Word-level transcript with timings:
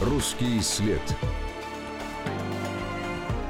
Русский 0.00 0.60
след. 0.60 1.00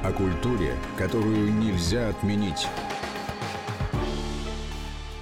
О 0.05 0.13
культуре, 0.13 0.77
которую 0.99 1.51
нельзя 1.55 2.11
отменить. 2.11 2.69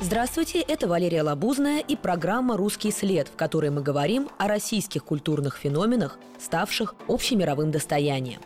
Здравствуйте, 0.00 0.60
это 0.60 0.88
Валерия 0.88 1.22
Лабузная 1.22 1.78
и 1.78 1.94
программа 1.94 2.56
«Русский 2.56 2.90
след», 2.90 3.28
в 3.28 3.36
которой 3.36 3.70
мы 3.70 3.82
говорим 3.82 4.30
о 4.36 4.48
российских 4.48 5.04
культурных 5.04 5.58
феноменах, 5.58 6.18
ставших 6.40 6.96
общемировым 7.06 7.70
достоянием. 7.70 8.40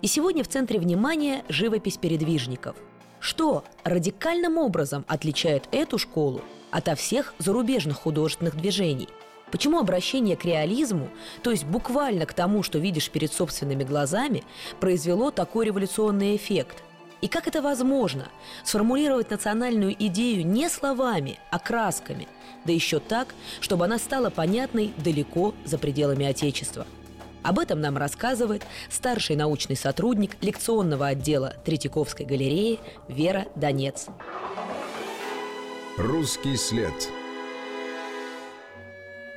И 0.00 0.06
сегодня 0.06 0.42
в 0.42 0.48
центре 0.48 0.80
внимания 0.80 1.44
живопись 1.50 1.98
передвижников. 1.98 2.76
Что 3.20 3.62
радикальным 3.84 4.56
образом 4.56 5.04
отличает 5.06 5.68
эту 5.70 5.98
школу 5.98 6.40
ото 6.70 6.94
всех 6.94 7.34
зарубежных 7.38 7.98
художественных 7.98 8.56
движений– 8.56 9.10
Почему 9.52 9.78
обращение 9.78 10.34
к 10.34 10.46
реализму, 10.46 11.10
то 11.42 11.50
есть 11.50 11.64
буквально 11.64 12.24
к 12.24 12.32
тому, 12.32 12.62
что 12.62 12.78
видишь 12.78 13.10
перед 13.10 13.32
собственными 13.32 13.84
глазами, 13.84 14.44
произвело 14.80 15.30
такой 15.30 15.66
революционный 15.66 16.34
эффект? 16.34 16.82
И 17.20 17.28
как 17.28 17.46
это 17.46 17.60
возможно? 17.60 18.28
Сформулировать 18.64 19.30
национальную 19.30 19.94
идею 20.06 20.44
не 20.46 20.70
словами, 20.70 21.38
а 21.50 21.58
красками, 21.58 22.26
да 22.64 22.72
еще 22.72 22.98
так, 22.98 23.34
чтобы 23.60 23.84
она 23.84 23.98
стала 23.98 24.30
понятной 24.30 24.92
далеко 24.96 25.54
за 25.66 25.76
пределами 25.76 26.24
Отечества. 26.24 26.86
Об 27.42 27.58
этом 27.58 27.80
нам 27.80 27.98
рассказывает 27.98 28.62
старший 28.88 29.36
научный 29.36 29.76
сотрудник 29.76 30.36
лекционного 30.40 31.08
отдела 31.08 31.56
Третьяковской 31.64 32.24
галереи 32.24 32.80
Вера 33.06 33.46
Донец. 33.54 34.06
Русский 35.98 36.56
след– 36.56 36.94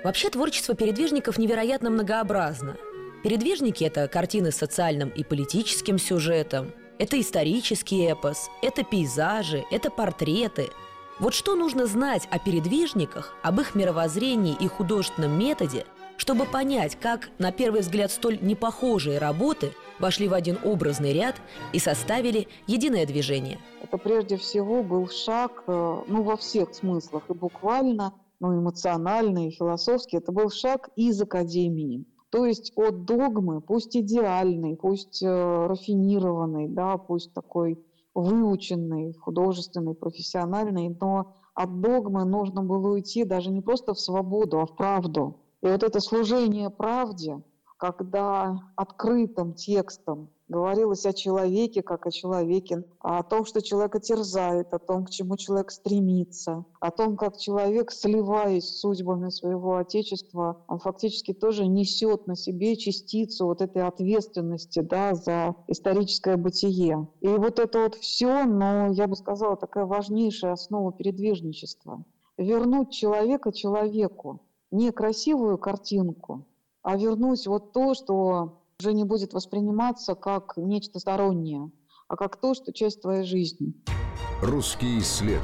Вообще 0.06 0.30
творчество 0.30 0.76
передвижников 0.76 1.40
невероятно 1.40 1.90
многообразно. 1.90 2.78
Передвижники– 3.24 3.84
это 3.86 4.08
картины 4.08 4.52
с 4.52 4.56
социальным 4.56 5.10
и 5.10 5.24
политическим 5.24 5.98
сюжетом, 5.98 6.74
это 7.00 7.20
исторический 7.20 8.06
эпос, 8.06 8.52
это 8.62 8.84
пейзажи, 8.84 9.66
это 9.72 9.90
портреты. 9.90 10.70
Вот 11.18 11.34
что 11.34 11.56
нужно 11.56 11.88
знать 11.88 12.28
о 12.30 12.38
передвижниках, 12.38 13.34
об 13.42 13.60
их 13.60 13.74
мировоззрении 13.74 14.56
и 14.60 14.68
художественном 14.68 15.40
методе, 15.40 15.88
чтобы 16.18 16.46
понять, 16.46 17.00
как, 17.02 17.30
на 17.40 17.52
первый 17.52 17.82
взгляд, 17.82 18.12
столь 18.12 18.38
непохожие 18.44 19.18
работы 19.18 19.74
вошли 19.98 20.28
в 20.28 20.36
один 20.36 20.60
образный 20.64 21.14
ряд 21.14 21.38
и 21.74 21.80
составили 21.80 22.48
единое 22.68 23.08
движение. 23.08 23.58
Это 23.82 23.98
прежде 23.98 24.38
всего 24.38 24.84
был 24.84 25.10
шаг, 25.10 25.64
э, 25.66 26.04
ну, 26.06 26.22
во 26.22 26.38
всех 26.38 26.76
смыслах, 26.76 27.24
и 27.30 27.34
буквально– 27.34 28.14
ну, 28.46 28.60
эмоциональный, 28.60 29.52
философский, 29.52 30.18
это 30.18 30.32
был 30.32 30.50
шаг 30.50 30.90
из 30.96 31.22
академии. 31.22 32.06
То 32.30 32.46
есть 32.46 32.74
от 32.76 33.06
догмы, 33.06 33.62
пусть 33.62 33.96
идеальный, 33.96 34.76
пусть 34.76 35.24
э, 35.24 35.66
рафинированный, 35.68 36.68
да, 36.68 36.98
пусть 36.98 37.34
такой 37.34 37.80
выученный, 38.14 39.14
художественный, 39.14 39.96
профессиональный, 39.96 40.96
но 41.00 41.36
от 41.54 41.82
догмы 41.82 42.26
нужно 42.26 42.62
было 42.62 42.94
уйти 42.94 43.24
даже 43.24 43.52
не 43.52 43.62
просто 43.62 43.94
в 43.94 44.00
свободу, 44.00 44.60
а 44.60 44.66
в 44.66 44.76
правду. 44.76 45.42
И 45.62 45.68
вот 45.68 45.84
это 45.84 46.00
служение 46.00 46.70
правде, 46.70 47.42
когда 47.78 48.60
открытым 48.76 49.54
текстом 49.54 50.30
говорилось 50.48 51.06
о 51.06 51.14
человеке 51.14 51.82
как 51.82 52.06
о 52.06 52.12
человеке, 52.12 52.84
о 53.00 53.24
том, 53.24 53.46
что 53.46 53.62
человека 53.62 54.00
терзает, 54.00 54.74
о 54.74 54.80
том, 54.80 55.06
к 55.06 55.10
чему 55.10 55.38
человек 55.38 55.72
стремится, 55.72 56.66
о 56.80 56.92
том, 56.92 57.18
как 57.18 57.38
человек, 57.38 57.92
сливаясь 57.92 58.66
с 58.66 58.80
судьбами 58.80 59.30
своего 59.30 59.78
Отечества, 59.78 60.64
он 60.68 60.80
фактически 60.80 61.34
тоже 61.34 61.66
несет 61.68 62.28
на 62.28 62.36
себе 62.36 62.76
частицу 62.76 63.46
вот 63.48 63.62
этой 63.62 63.84
ответственности 63.84 64.80
да, 64.80 65.16
за 65.16 65.56
историческое 65.68 66.38
бытие. 66.38 67.08
И 67.22 67.28
вот 67.28 67.60
это 67.60 67.84
вот 67.84 67.96
все, 67.96 68.46
но 68.46 68.92
я 68.92 69.08
бы 69.08 69.16
сказала, 69.16 69.56
такая 69.58 69.86
важнейшая 69.86 70.54
основа 70.54 70.92
передвижничества. 70.92 72.04
Вернуть 72.38 72.92
человека 72.92 73.52
человеку, 73.52 74.42
не 74.72 74.92
красивую 74.92 75.58
картинку, 75.58 76.46
а 76.84 76.98
вернуть 76.98 77.48
вот 77.48 77.72
то, 77.72 77.94
что 77.94 78.65
уже 78.80 78.94
не 78.94 79.06
будет 79.06 79.34
восприниматься 79.34 80.16
как 80.16 80.54
нечто 80.58 81.00
стороннее, 81.00 81.72
а 82.08 82.16
как 82.18 82.40
то, 82.40 82.54
что 82.54 82.74
часть 82.74 83.02
твоей 83.02 83.24
жизни. 83.24 83.74
Русский 84.42 85.00
след. 85.02 85.42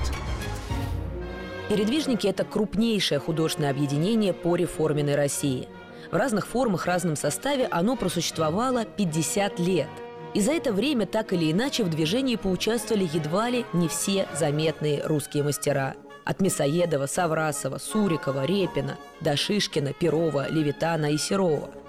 Передвижники– 1.69 2.27
это 2.27 2.43
крупнейшее 2.43 3.19
художественное 3.19 3.71
объединение 3.71 4.33
по 4.33 4.57
реформенной 4.57 5.15
России. 5.15 5.69
В 6.11 6.15
разных 6.15 6.45
формах, 6.45 6.85
разном 6.85 7.15
составе 7.15 7.67
оно 7.67 7.95
просуществовало 7.95 8.83
50 8.83 9.59
лет. 9.59 9.87
И 10.33 10.41
за 10.41 10.51
это 10.51 10.73
время 10.73 11.05
так 11.05 11.31
или 11.31 11.49
иначе 11.51 11.85
в 11.85 11.89
движении 11.89 12.35
поучаствовали 12.35 13.09
едва 13.13 13.49
ли 13.49 13.65
не 13.71 13.87
все 13.87 14.27
заметные 14.37 15.05
русские 15.05 15.43
мастера. 15.43 15.95
От 16.25 16.41
Мясоедова, 16.41 17.05
Саврасова, 17.05 17.77
Сурикова, 17.77 18.45
Репина 18.45 18.97
до 19.21 19.37
Шишкина, 19.37 19.93
Перова, 19.93 20.49
Левитана 20.49 21.11
и 21.11 21.17
Серова– 21.17 21.69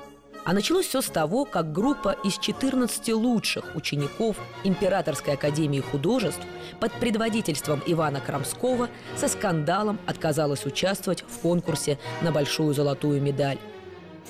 а 0.44 0.52
началось 0.52 0.86
все 0.86 1.00
с 1.00 1.06
того, 1.06 1.44
как 1.44 1.72
группа 1.72 2.16
из 2.24 2.38
14 2.38 3.12
лучших 3.14 3.76
учеников 3.76 4.36
Императорской 4.64 5.34
академии 5.34 5.80
художеств 5.80 6.42
под 6.80 6.92
предводительством 6.94 7.82
Ивана 7.86 8.20
Крамского 8.20 8.88
со 9.16 9.28
скандалом 9.28 9.98
отказалась 10.06 10.66
участвовать 10.66 11.22
в 11.22 11.38
конкурсе 11.38 11.98
на 12.22 12.32
большую 12.32 12.74
золотую 12.74 13.22
медаль. 13.22 13.58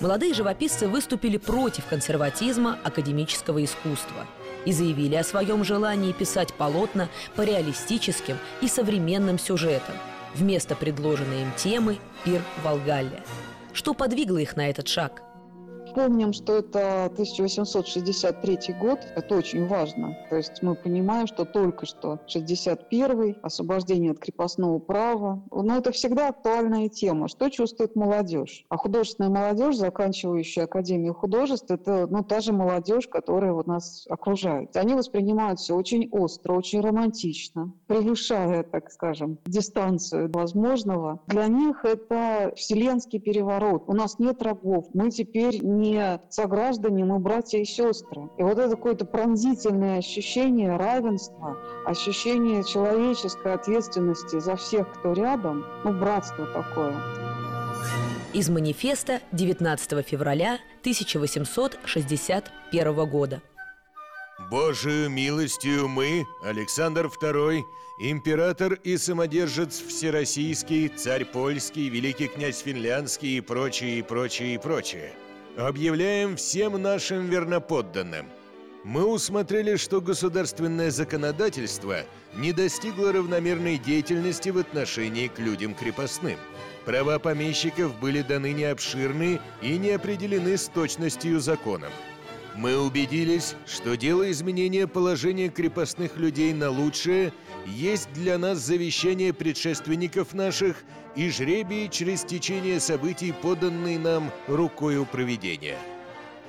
Молодые 0.01 0.35
живописцы 0.35 0.89
выступили 0.89 1.37
против 1.37 1.87
консерватизма 1.87 2.79
академического 2.83 3.63
искусства 3.65 4.27
и 4.65 4.73
заявили 4.73 5.15
о 5.15 5.25
своем 5.25 5.65
желании 5.65 6.13
писать 6.13 6.53
полотна 6.55 7.09
по 7.37 7.43
реалистическим 7.43 8.37
и 8.61 8.69
современным 8.69 9.39
сюжетам 9.39 9.95
вместо 10.35 10.75
предложенной 10.75 11.43
им 11.43 11.53
темы 11.57 11.99
«Пир 12.25 12.43
Волгалля». 12.65 13.23
Что 13.73 13.95
подвигло 13.95 14.39
их 14.39 14.57
на 14.57 14.69
этот 14.71 14.89
шаг– 14.89 15.23
Помним, 15.95 16.33
что 16.33 16.57
это 16.57 17.05
1863 17.07 18.75
год, 18.81 19.01
это 19.15 19.37
очень 19.37 19.67
важно. 19.67 20.17
То 20.31 20.37
есть 20.37 20.63
мы 20.63 20.75
понимаем, 20.75 21.27
что 21.27 21.45
только 21.45 21.85
что 21.85 22.19
61-й, 22.35 23.37
освобождение 23.43 24.13
от 24.13 24.19
крепостного 24.19 24.79
права. 24.79 25.43
Но 25.51 25.77
это 25.77 25.93
всегда 25.93 26.29
актуальная 26.29 26.89
тема. 26.89 27.29
Что 27.29 27.51
чувствует 27.51 27.95
молодежь? 27.95 28.65
А 28.71 28.77
художественная 28.77 29.31
молодежь, 29.31 29.77
заканчивающая 29.77 30.65
Академию 30.65 31.15
художеств, 31.15 31.71
это 31.71 32.07
ну, 32.09 32.25
та 32.25 32.41
же 32.41 32.53
молодежь, 32.53 33.07
которая 33.07 33.53
вот 33.53 33.67
нас 33.67 34.07
окружает. 34.09 34.75
Они 34.77 34.95
воспринимают 34.95 35.61
все 35.61 35.77
очень 35.77 36.09
остро, 36.11 36.55
очень 36.55 36.81
романтично, 36.81 37.73
превышая, 37.87 38.63
так 38.63 38.91
скажем, 38.91 39.39
дистанцию 39.45 40.31
возможного. 40.33 41.21
Для 41.27 41.49
них 41.49 41.85
это 41.85 42.53
вселенский 42.57 43.19
переворот. 43.21 43.85
У 43.87 43.93
нас 43.93 44.19
нет 44.19 44.43
рабов. 44.43 44.87
Мы 44.95 45.11
теперь 45.11 45.63
не 45.83 46.21
сограждане, 46.31 47.05
мы 47.05 47.19
братья 47.19 47.59
и 47.59 47.65
сестры. 47.65 48.29
И 48.39 48.43
вот 48.43 48.59
это 48.59 48.77
какое-то 48.77 49.05
пронзительное 49.05 49.99
ощущение 49.99 50.77
равенства, 50.77 51.59
ощущение 51.85 52.63
человеческой 52.65 53.55
ответственности 53.55 54.39
за 54.39 54.55
всех, 54.57 54.93
кто 54.93 55.13
рядом, 55.13 55.67
ну, 55.85 55.93
братство 55.93 56.47
такое. 56.47 56.95
Из 58.33 58.49
манифеста 58.49 59.21
19 59.33 60.07
февраля 60.07 60.61
1861 60.81 63.11
года. 63.11 63.43
Божию 64.51 65.11
милостью 65.11 65.89
мы, 65.89 66.25
Александр 66.43 67.11
II, 67.23 67.63
император 68.01 68.73
и 68.75 68.97
самодержец 68.97 69.81
всероссийский, 69.81 70.89
царь 70.89 71.25
польский, 71.25 71.89
великий 71.89 72.27
князь 72.29 72.61
финляндский 72.61 73.39
и 73.39 73.41
прочее, 73.41 73.99
и 73.99 74.03
прочее, 74.03 74.55
и 74.55 74.59
прочее– 74.59 75.13
Объявляем 75.57 76.37
всем 76.37 76.81
нашим 76.81 77.29
верноподданным. 77.29 78.27
Мы 78.85 79.05
усмотрели, 79.05 79.77
что 79.77 80.01
государственное 80.01 80.91
законодательство 80.91 81.99
не 82.35 82.55
достигло 82.55 83.13
равномерной 83.13 83.77
деятельности 83.77 84.49
в 84.49 84.57
отношении 84.57 85.29
к 85.29 85.39
людям 85.39 85.75
крепостным. 85.75 86.39
Права 86.87 87.19
помещиков 87.19 87.95
были 88.01 88.23
даны 88.23 88.53
необширны 88.53 89.41
и 89.61 89.77
не 89.77 89.91
определены 89.91 90.57
с 90.57 90.69
точностью 90.69 91.39
законом. 91.39 91.93
Мы 92.55 92.79
убедились, 92.79 93.55
что 93.67 93.97
дело 93.97 94.31
изменения 94.31 94.87
положения 94.87 95.49
крепостных 95.49 96.17
людей 96.17 96.53
на 96.53 96.71
лучшее 96.71 97.33
есть 97.67 98.13
для 98.13 98.37
нас 98.37 98.59
завещание 98.59 99.33
предшественников 99.33 100.35
наших 100.35 100.85
и 101.17 101.31
жребий 101.31 101.89
через 101.89 102.25
течение 102.25 102.79
событий, 102.79 103.33
поданные 103.33 103.99
нам 103.99 104.31
рукою 104.49 105.07
проведения. 105.07 105.79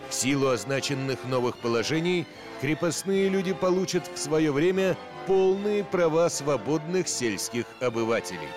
В 0.09 0.13
силу 0.13 0.47
означенных 0.47 1.23
новых 1.25 1.57
положений 1.57 2.27
крепостные 2.61 3.29
люди 3.29 3.53
получат 3.53 4.09
в 4.13 4.19
свое 4.19 4.51
время 4.51 4.97
полные 5.25 5.83
права 5.85 6.29
свободных 6.29 7.07
сельских 7.07 7.65
обывателей. 7.79 8.49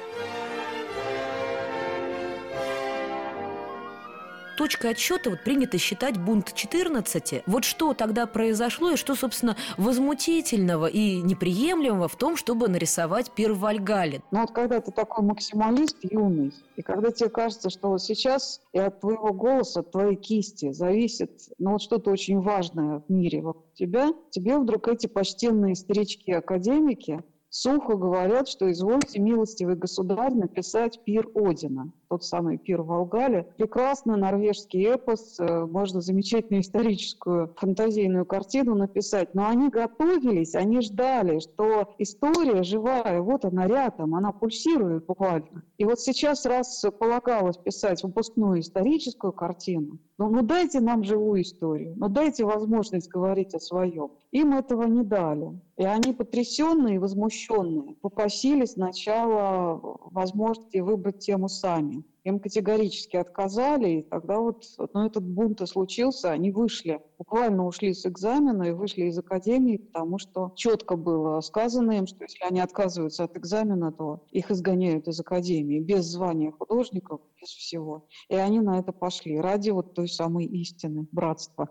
Точкой 4.56 4.92
отсчета 4.92 5.30
вот 5.30 5.44
принято 5.44 5.78
считать 5.78 6.18
бунт 6.18 6.52
14. 6.54 7.44
Вот 7.46 7.64
что 7.64 7.94
тогда 7.94 8.26
произошло 8.26 8.90
и 8.92 8.96
что, 8.96 9.14
собственно, 9.14 9.56
возмутительного 9.76 10.86
и 10.86 11.22
неприемлемого 11.22 12.08
в 12.08 12.16
том, 12.16 12.36
чтобы 12.36 12.68
нарисовать 12.68 13.30
пир 13.30 13.52
в 13.52 13.60
Вальгале? 13.60 14.22
Ну 14.30 14.40
вот 14.40 14.50
когда 14.50 14.80
ты 14.80 14.90
такой 14.90 15.24
максималист 15.24 15.98
юный, 16.02 16.52
и 16.76 16.82
когда 16.82 17.10
тебе 17.10 17.30
кажется, 17.30 17.70
что 17.70 17.90
вот 17.90 18.02
сейчас 18.02 18.60
и 18.72 18.78
от 18.78 19.00
твоего 19.00 19.32
голоса, 19.32 19.80
от 19.80 19.92
твоей 19.92 20.16
кисти 20.16 20.72
зависит 20.72 21.30
ну, 21.58 21.72
вот 21.72 21.82
что-то 21.82 22.10
очень 22.10 22.40
важное 22.40 23.02
в 23.06 23.12
мире 23.12 23.42
вокруг 23.42 23.72
тебя, 23.74 24.12
тебе 24.30 24.58
вдруг 24.58 24.88
эти 24.88 25.06
почтенные 25.06 25.74
старички-академики 25.74 27.22
сухо 27.50 27.96
говорят, 27.96 28.48
что 28.48 28.70
извольте, 28.70 29.20
милостивый 29.20 29.76
государь, 29.76 30.34
написать 30.34 31.02
пир 31.04 31.28
Одина 31.34 31.90
тот 32.08 32.24
самый 32.24 32.58
пир 32.58 32.82
в 32.82 32.86
Волгале. 32.86 33.48
Прекрасный 33.56 34.16
норвежский 34.16 34.84
эпос, 34.84 35.38
э, 35.38 35.66
можно 35.66 36.00
замечательную 36.00 36.62
историческую 36.62 37.54
фантазийную 37.56 38.24
картину 38.24 38.74
написать. 38.74 39.34
Но 39.34 39.46
они 39.48 39.68
готовились, 39.68 40.54
они 40.54 40.80
ждали, 40.80 41.40
что 41.40 41.94
история 41.98 42.62
живая, 42.62 43.20
вот 43.20 43.44
она 43.44 43.66
рядом, 43.66 44.14
она 44.14 44.32
пульсирует 44.32 45.06
буквально. 45.06 45.62
И 45.78 45.84
вот 45.84 46.00
сейчас, 46.00 46.46
раз 46.46 46.84
полагалось 46.98 47.56
писать 47.56 48.02
выпускную 48.02 48.60
историческую 48.60 49.32
картину, 49.32 49.98
ну, 50.18 50.30
ну 50.30 50.42
дайте 50.42 50.80
нам 50.80 51.04
живую 51.04 51.42
историю, 51.42 51.94
ну 51.96 52.08
дайте 52.08 52.44
возможность 52.44 53.08
говорить 53.08 53.54
о 53.54 53.60
своем. 53.60 54.12
Им 54.30 54.54
этого 54.54 54.84
не 54.84 55.02
дали. 55.02 55.60
И 55.76 55.84
они 55.84 56.12
потрясенные, 56.12 56.98
возмущенные, 56.98 57.94
попросили 58.00 58.64
сначала 58.64 59.78
возможности 60.10 60.78
выбрать 60.78 61.18
тему 61.18 61.48
сами 61.48 62.04
им 62.26 62.40
категорически 62.40 63.16
отказали, 63.16 64.00
и 64.00 64.02
тогда 64.02 64.38
вот 64.38 64.64
ну, 64.92 65.06
этот 65.06 65.22
бунт 65.22 65.60
и 65.60 65.66
случился, 65.66 66.32
они 66.32 66.50
вышли, 66.50 67.00
буквально 67.18 67.64
ушли 67.64 67.94
с 67.94 68.04
экзамена 68.04 68.64
и 68.64 68.72
вышли 68.72 69.04
из 69.04 69.18
академии, 69.18 69.76
потому 69.76 70.18
что 70.18 70.52
четко 70.56 70.96
было 70.96 71.40
сказано 71.40 71.92
им, 71.92 72.06
что 72.06 72.24
если 72.24 72.42
они 72.44 72.60
отказываются 72.60 73.24
от 73.24 73.36
экзамена, 73.36 73.92
то 73.92 74.24
их 74.32 74.50
изгоняют 74.50 75.06
из 75.06 75.20
академии 75.20 75.80
без 75.80 76.04
звания 76.04 76.50
художников, 76.50 77.20
без 77.40 77.48
всего. 77.48 78.08
И 78.28 78.34
они 78.34 78.60
на 78.60 78.80
это 78.80 78.92
пошли 78.92 79.38
ради 79.38 79.70
вот 79.70 79.94
той 79.94 80.08
самой 80.08 80.46
истины, 80.46 81.06
братства. 81.12 81.68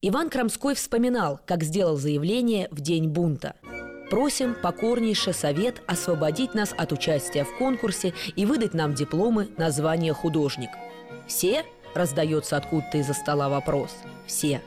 Иван 0.00 0.30
Крамской 0.30 0.74
вспоминал, 0.74 1.40
как 1.44 1.64
сделал 1.64 1.96
заявление 1.96 2.68
в 2.70 2.80
день 2.80 3.08
бунта– 3.08 3.56
Просим 4.10 4.54
покорнейше 4.54 5.32
совет 5.32 5.82
освободить 5.86 6.54
нас 6.54 6.72
от 6.76 6.92
участия 6.92 7.44
в 7.44 7.58
конкурсе 7.58 8.14
и 8.36 8.46
выдать 8.46 8.72
нам 8.72 8.94
дипломы 8.94 9.48
на 9.56 9.70
звание 9.70 10.12
художник. 10.12 10.70
Все? 11.26 11.64
Раздается 11.94 12.56
откуда-то 12.56 12.98
из-за 12.98 13.14
стола 13.14 13.48
вопрос. 13.48 13.90
Все. 14.26 14.60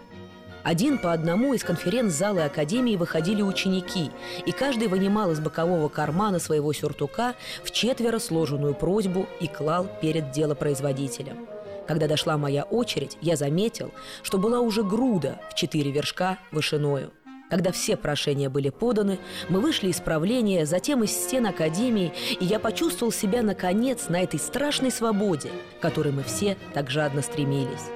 Один 0.64 0.98
по 0.98 1.14
одному 1.14 1.54
из 1.54 1.64
конференц-зала 1.64 2.44
Академии 2.46 2.98
выходили 2.98 3.42
ученики, 3.42 4.12
и 4.46 4.52
каждый 4.52 4.90
вынимал 4.90 5.32
из 5.32 5.40
бокового 5.40 5.88
кармана 5.88 6.40
своего 6.40 6.74
сюртука 6.74 7.36
в 7.64 7.72
четверо 7.72 8.20
сложенную 8.20 8.74
просьбу 8.74 9.26
и 9.40 9.48
клал 9.48 9.88
перед 10.02 10.32
делопроизводителем. 10.32 11.48
Когда 11.88 12.08
дошла 12.08 12.38
моя 12.38 12.64
очередь, 12.64 13.18
я 13.22 13.36
заметил, 13.36 13.92
что 14.22 14.38
была 14.38 14.60
уже 14.60 14.84
груда 14.84 15.40
в 15.50 15.56
четыре 15.56 15.92
вершка 15.92 16.38
вышиною. 16.52 17.12
Когда 17.50 17.72
все 17.72 17.98
прошения 17.98 18.50
были 18.50 18.70
поданы, 18.70 19.18
мы 19.50 19.60
вышли 19.60 19.90
из 19.90 20.00
правления, 20.00 20.66
затем 20.66 21.04
из 21.04 21.12
стен 21.12 21.48
Академии, 21.48 22.14
и 22.40 22.46
я 22.46 22.60
почувствовал 22.60 23.12
себя, 23.12 23.42
наконец, 23.42 24.08
на 24.08 24.22
этой 24.22 24.40
страшной 24.40 24.92
свободе, 24.92 25.50
к 25.80 25.82
которой 25.82 26.14
мы 26.14 26.24
все 26.24 26.58
так 26.74 26.90
жадно 26.90 27.22
стремились. 27.22 27.90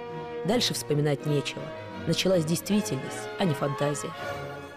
Дальше 0.45 0.73
вспоминать 0.73 1.25
нечего. 1.25 1.61
Началась 2.07 2.45
действительность, 2.45 3.29
а 3.39 3.45
не 3.45 3.53
фантазия. 3.53 4.09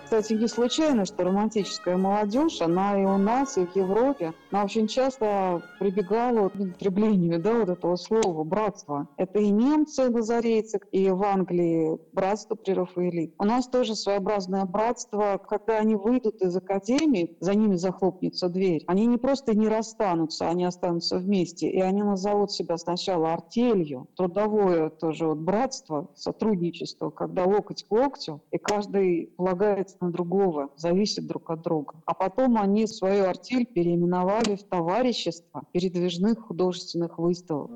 Кстати, 0.06 0.34
не 0.34 0.46
случайно, 0.46 1.04
что 1.04 1.24
романтическая 1.24 1.96
молодежь, 1.96 2.60
она 2.60 2.96
и 2.96 3.04
у 3.04 3.18
нас, 3.18 3.58
и 3.58 3.66
в 3.66 3.74
Европе, 3.74 4.34
она 4.52 4.62
очень 4.62 4.86
часто 4.86 5.60
прибегала 5.80 6.48
к 6.48 6.54
употреблению 6.54 7.42
да, 7.42 7.54
вот 7.54 7.68
этого 7.70 7.96
слова 7.96 8.44
«братство». 8.44 9.08
Это 9.16 9.40
и 9.40 9.50
немцы, 9.50 10.08
назарейцы, 10.08 10.78
и 10.92 11.10
в 11.10 11.24
Англии 11.24 11.98
братство 12.12 12.54
при 12.54 12.72
Рафаэли. 12.74 13.34
У 13.40 13.44
нас 13.44 13.66
тоже 13.66 13.96
своеобразное 13.96 14.64
братство. 14.64 15.40
Когда 15.44 15.78
они 15.78 15.96
выйдут 15.96 16.40
из 16.40 16.56
академии, 16.56 17.36
за 17.40 17.56
ними 17.56 17.74
захлопнется 17.74 18.48
дверь. 18.48 18.84
Они 18.86 19.06
не 19.06 19.18
просто 19.18 19.56
не 19.56 19.66
расстанутся, 19.66 20.48
они 20.48 20.66
останутся 20.66 21.18
вместе. 21.18 21.68
И 21.68 21.80
они 21.80 22.04
назовут 22.04 22.52
себя 22.52 22.78
сначала 22.78 23.32
артелью, 23.32 24.06
трудовое 24.14 24.88
тоже 24.88 25.26
вот 25.26 25.38
братство, 25.38 26.08
сотрудничество, 26.14 27.10
когда 27.10 27.44
локоть 27.44 27.82
к 27.82 27.90
локтю, 27.90 28.40
и 28.52 28.58
каждый 28.58 29.32
полагается 29.36 29.95
на 30.00 30.10
другого, 30.10 30.70
зависят 30.76 31.26
друг 31.26 31.50
от 31.50 31.62
друга. 31.62 31.94
А 32.06 32.14
потом 32.14 32.58
они 32.58 32.86
свою 32.86 33.24
артель 33.24 33.66
переименовали 33.66 34.56
в 34.56 34.64
товарищество 34.64 35.62
передвижных 35.72 36.40
художественных 36.46 37.18
выставок 37.18 37.70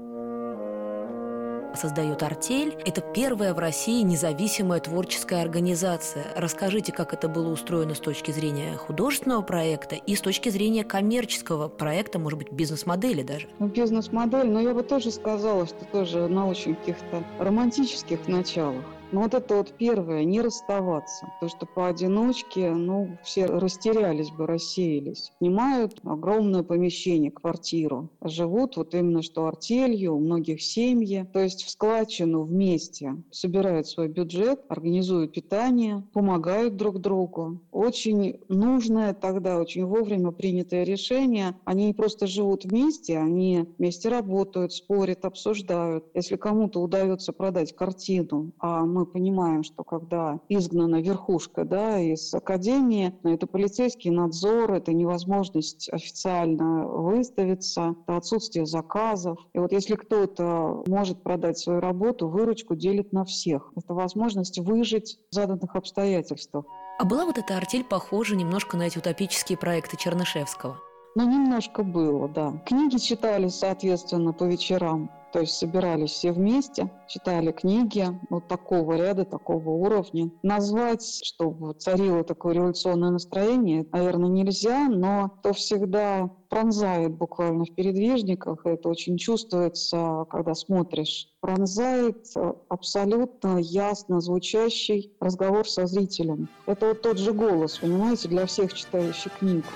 создает 1.74 2.22
«Артель». 2.22 2.76
Это 2.84 3.00
первая 3.00 3.54
в 3.54 3.58
России 3.58 4.02
независимая 4.02 4.80
творческая 4.80 5.42
организация. 5.42 6.26
Расскажите, 6.36 6.92
как 6.92 7.12
это 7.14 7.28
было 7.28 7.50
устроено 7.50 7.94
с 7.94 8.00
точки 8.00 8.30
зрения 8.30 8.76
художественного 8.76 9.42
проекта 9.42 9.96
и 9.96 10.14
с 10.14 10.20
точки 10.20 10.48
зрения 10.48 10.84
коммерческого 10.84 11.68
проекта, 11.68 12.18
может 12.18 12.38
быть, 12.38 12.52
бизнес-модели 12.52 13.22
даже. 13.22 13.48
Ну, 13.58 13.68
бизнес-модель, 13.68 14.48
но 14.48 14.60
я 14.60 14.74
бы 14.74 14.82
тоже 14.82 15.10
сказала, 15.10 15.66
что 15.66 15.84
тоже 15.86 16.28
на 16.28 16.46
очень 16.46 16.74
каких-то 16.74 17.22
романтических 17.38 18.26
началах. 18.28 18.84
Ну 19.12 19.22
вот 19.22 19.34
это 19.34 19.56
вот 19.56 19.72
первое, 19.76 20.22
не 20.24 20.40
расставаться. 20.40 21.26
То, 21.40 21.48
что 21.48 21.66
поодиночке, 21.66 22.70
ну, 22.70 23.18
все 23.24 23.46
растерялись 23.46 24.30
бы, 24.30 24.46
рассеялись. 24.46 25.32
Снимают 25.38 25.98
огромное 26.04 26.62
помещение, 26.62 27.32
квартиру. 27.32 28.08
Живут 28.22 28.76
вот 28.76 28.94
именно 28.94 29.22
что 29.22 29.46
артелью, 29.46 30.14
у 30.14 30.20
многих 30.20 30.62
семьи. 30.62 31.26
То 31.32 31.40
есть 31.40 31.64
в 31.64 31.70
складчину 31.70 32.44
вместе 32.44 33.16
собирают 33.32 33.88
свой 33.88 34.06
бюджет, 34.08 34.60
организуют 34.68 35.32
питание, 35.32 36.04
помогают 36.12 36.76
друг 36.76 37.00
другу. 37.00 37.60
Очень 37.72 38.38
нужное 38.48 39.12
тогда, 39.12 39.58
очень 39.58 39.86
вовремя 39.86 40.30
принятое 40.30 40.84
решение. 40.84 41.56
Они 41.64 41.86
не 41.86 41.94
просто 41.94 42.28
живут 42.28 42.64
вместе, 42.64 43.18
они 43.18 43.66
вместе 43.78 44.08
работают, 44.08 44.72
спорят, 44.72 45.24
обсуждают. 45.24 46.04
Если 46.14 46.36
кому-то 46.36 46.80
удается 46.80 47.32
продать 47.32 47.74
картину, 47.74 48.52
а 48.60 48.84
мы 48.84 48.99
мы 49.00 49.06
понимаем, 49.06 49.62
что 49.62 49.82
когда 49.82 50.40
изгнана 50.50 51.00
верхушка 51.00 51.64
да, 51.64 51.98
из 51.98 52.34
академии, 52.34 53.14
это 53.24 53.46
полицейский 53.46 54.10
надзор, 54.10 54.72
это 54.72 54.92
невозможность 54.92 55.88
официально 55.90 56.86
выставиться, 56.86 57.94
это 58.02 58.18
отсутствие 58.18 58.66
заказов. 58.66 59.38
И 59.54 59.58
вот 59.58 59.72
если 59.72 59.94
кто-то 59.94 60.84
может 60.86 61.22
продать 61.22 61.58
свою 61.58 61.80
работу, 61.80 62.28
выручку 62.28 62.76
делит 62.76 63.12
на 63.12 63.24
всех. 63.24 63.72
Это 63.74 63.94
возможность 63.94 64.58
выжить 64.58 65.18
в 65.30 65.34
заданных 65.34 65.74
обстоятельствах. 65.74 66.66
А 66.98 67.04
была 67.06 67.24
вот 67.24 67.38
эта 67.38 67.56
артель 67.56 67.84
похожа 67.84 68.36
немножко 68.36 68.76
на 68.76 68.82
эти 68.82 68.98
утопические 68.98 69.56
проекты 69.56 69.96
Чернышевского? 69.96 70.76
Ну, 71.14 71.28
немножко 71.28 71.82
было, 71.82 72.28
да. 72.28 72.52
Книги 72.66 72.98
читали, 72.98 73.48
соответственно, 73.48 74.32
по 74.32 74.44
вечерам. 74.44 75.10
То 75.32 75.40
есть 75.40 75.54
собирались 75.54 76.10
все 76.10 76.32
вместе, 76.32 76.90
читали 77.06 77.52
книги 77.52 78.06
вот 78.30 78.48
такого 78.48 78.94
ряда, 78.94 79.24
такого 79.24 79.70
уровня. 79.70 80.30
Назвать, 80.42 81.20
чтобы 81.24 81.72
царило 81.74 82.24
такое 82.24 82.54
революционное 82.54 83.10
настроение, 83.10 83.86
наверное, 83.92 84.28
нельзя, 84.28 84.88
но 84.88 85.30
то 85.42 85.52
всегда 85.52 86.30
пронзает 86.48 87.12
буквально 87.12 87.64
в 87.64 87.74
передвижниках. 87.74 88.66
Это 88.66 88.88
очень 88.88 89.16
чувствуется, 89.18 90.26
когда 90.28 90.54
смотришь. 90.54 91.28
Пронзает 91.40 92.26
абсолютно 92.68 93.58
ясно 93.58 94.20
звучащий 94.20 95.12
разговор 95.20 95.68
со 95.68 95.86
зрителем. 95.86 96.48
Это 96.66 96.88
вот 96.88 97.02
тот 97.02 97.18
же 97.18 97.32
голос, 97.32 97.78
понимаете, 97.78 98.28
для 98.28 98.46
всех 98.46 98.74
читающих 98.74 99.38
книгу. 99.38 99.68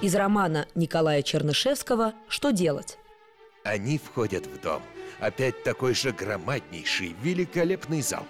Из 0.00 0.14
романа 0.14 0.66
Николая 0.74 1.22
Чернышевского 1.22 2.14
«Что 2.28 2.50
делать?». 2.50 2.98
Они 3.66 3.98
входят 3.98 4.46
в 4.46 4.60
дом. 4.60 4.80
Опять 5.18 5.64
такой 5.64 5.94
же 5.94 6.12
громаднейший, 6.12 7.16
великолепный 7.20 8.00
зал. 8.00 8.24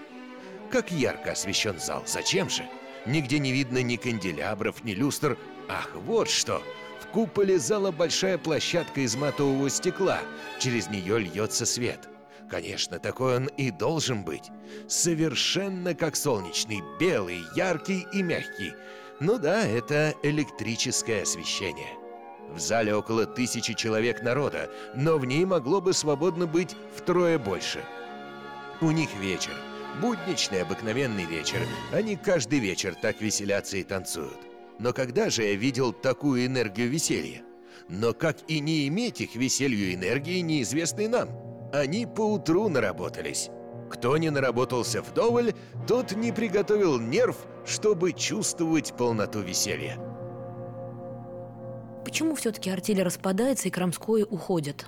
Как 0.70 0.90
ярко 0.90 1.32
освещен 1.32 1.78
зал. 1.78 2.02
Зачем 2.06 2.48
же? 2.48 2.66
Нигде 3.04 3.38
не 3.38 3.52
видно 3.52 3.82
ни 3.82 3.96
канделябров, 3.96 4.82
ни 4.82 4.92
люстр. 4.92 5.36
Ах, 5.68 5.90
вот 5.94 6.30
что! 6.30 6.62
В 7.00 7.06
куполе 7.08 7.58
зала 7.58 7.92
большая 7.92 8.38
площадка 8.38 9.02
из 9.02 9.14
матового 9.14 9.68
стекла. 9.68 10.20
Через 10.58 10.88
нее 10.88 11.18
льется 11.18 11.66
свет. 11.66 12.08
Конечно, 12.50 12.98
такой 12.98 13.36
он 13.36 13.46
и 13.46 13.70
должен 13.70 14.24
быть. 14.24 14.50
Совершенно 14.88 15.94
как 15.94 16.16
солнечный, 16.16 16.82
белый, 16.98 17.42
яркий 17.54 18.06
и 18.12 18.22
мягкий. 18.22 18.72
Ну 19.20 19.38
да, 19.38 19.66
это 19.66 20.14
электрическое 20.22 21.22
освещение. 21.22 22.05
В 22.54 22.58
зале 22.58 22.94
около 22.94 23.26
тысячи 23.26 23.74
человек 23.74 24.22
народа, 24.22 24.70
но 24.94 25.18
в 25.18 25.24
ней 25.24 25.44
могло 25.44 25.80
бы 25.80 25.92
свободно 25.92 26.46
быть 26.46 26.76
втрое 26.94 27.38
больше. 27.38 27.84
У 28.80 28.90
них 28.90 29.14
вечер. 29.16 29.52
Будничный, 30.00 30.62
обыкновенный 30.62 31.24
вечер. 31.24 31.58
Они 31.92 32.16
каждый 32.16 32.58
вечер 32.58 32.94
так 32.94 33.20
веселятся 33.20 33.78
и 33.78 33.82
танцуют. 33.82 34.38
Но 34.78 34.92
когда 34.92 35.30
же 35.30 35.42
я 35.42 35.54
видел 35.54 35.92
такую 35.92 36.46
энергию 36.46 36.90
веселья? 36.90 37.42
Но 37.88 38.12
как 38.12 38.36
и 38.48 38.60
не 38.60 38.88
иметь 38.88 39.20
их 39.20 39.34
веселью 39.36 39.94
энергии, 39.94 40.40
неизвестной 40.40 41.08
нам. 41.08 41.30
Они 41.72 42.06
поутру 42.06 42.68
наработались. 42.68 43.50
Кто 43.90 44.16
не 44.16 44.30
наработался 44.30 45.00
вдоволь, 45.00 45.54
тот 45.86 46.12
не 46.12 46.32
приготовил 46.32 46.98
нерв, 46.98 47.36
чтобы 47.64 48.12
чувствовать 48.12 48.94
полноту 48.96 49.40
веселья. 49.40 49.98
Почему 52.06 52.36
все-таки 52.36 52.70
артель 52.70 53.02
распадается 53.02 53.66
и 53.66 53.70
Крамское 53.72 54.24
уходит? 54.24 54.86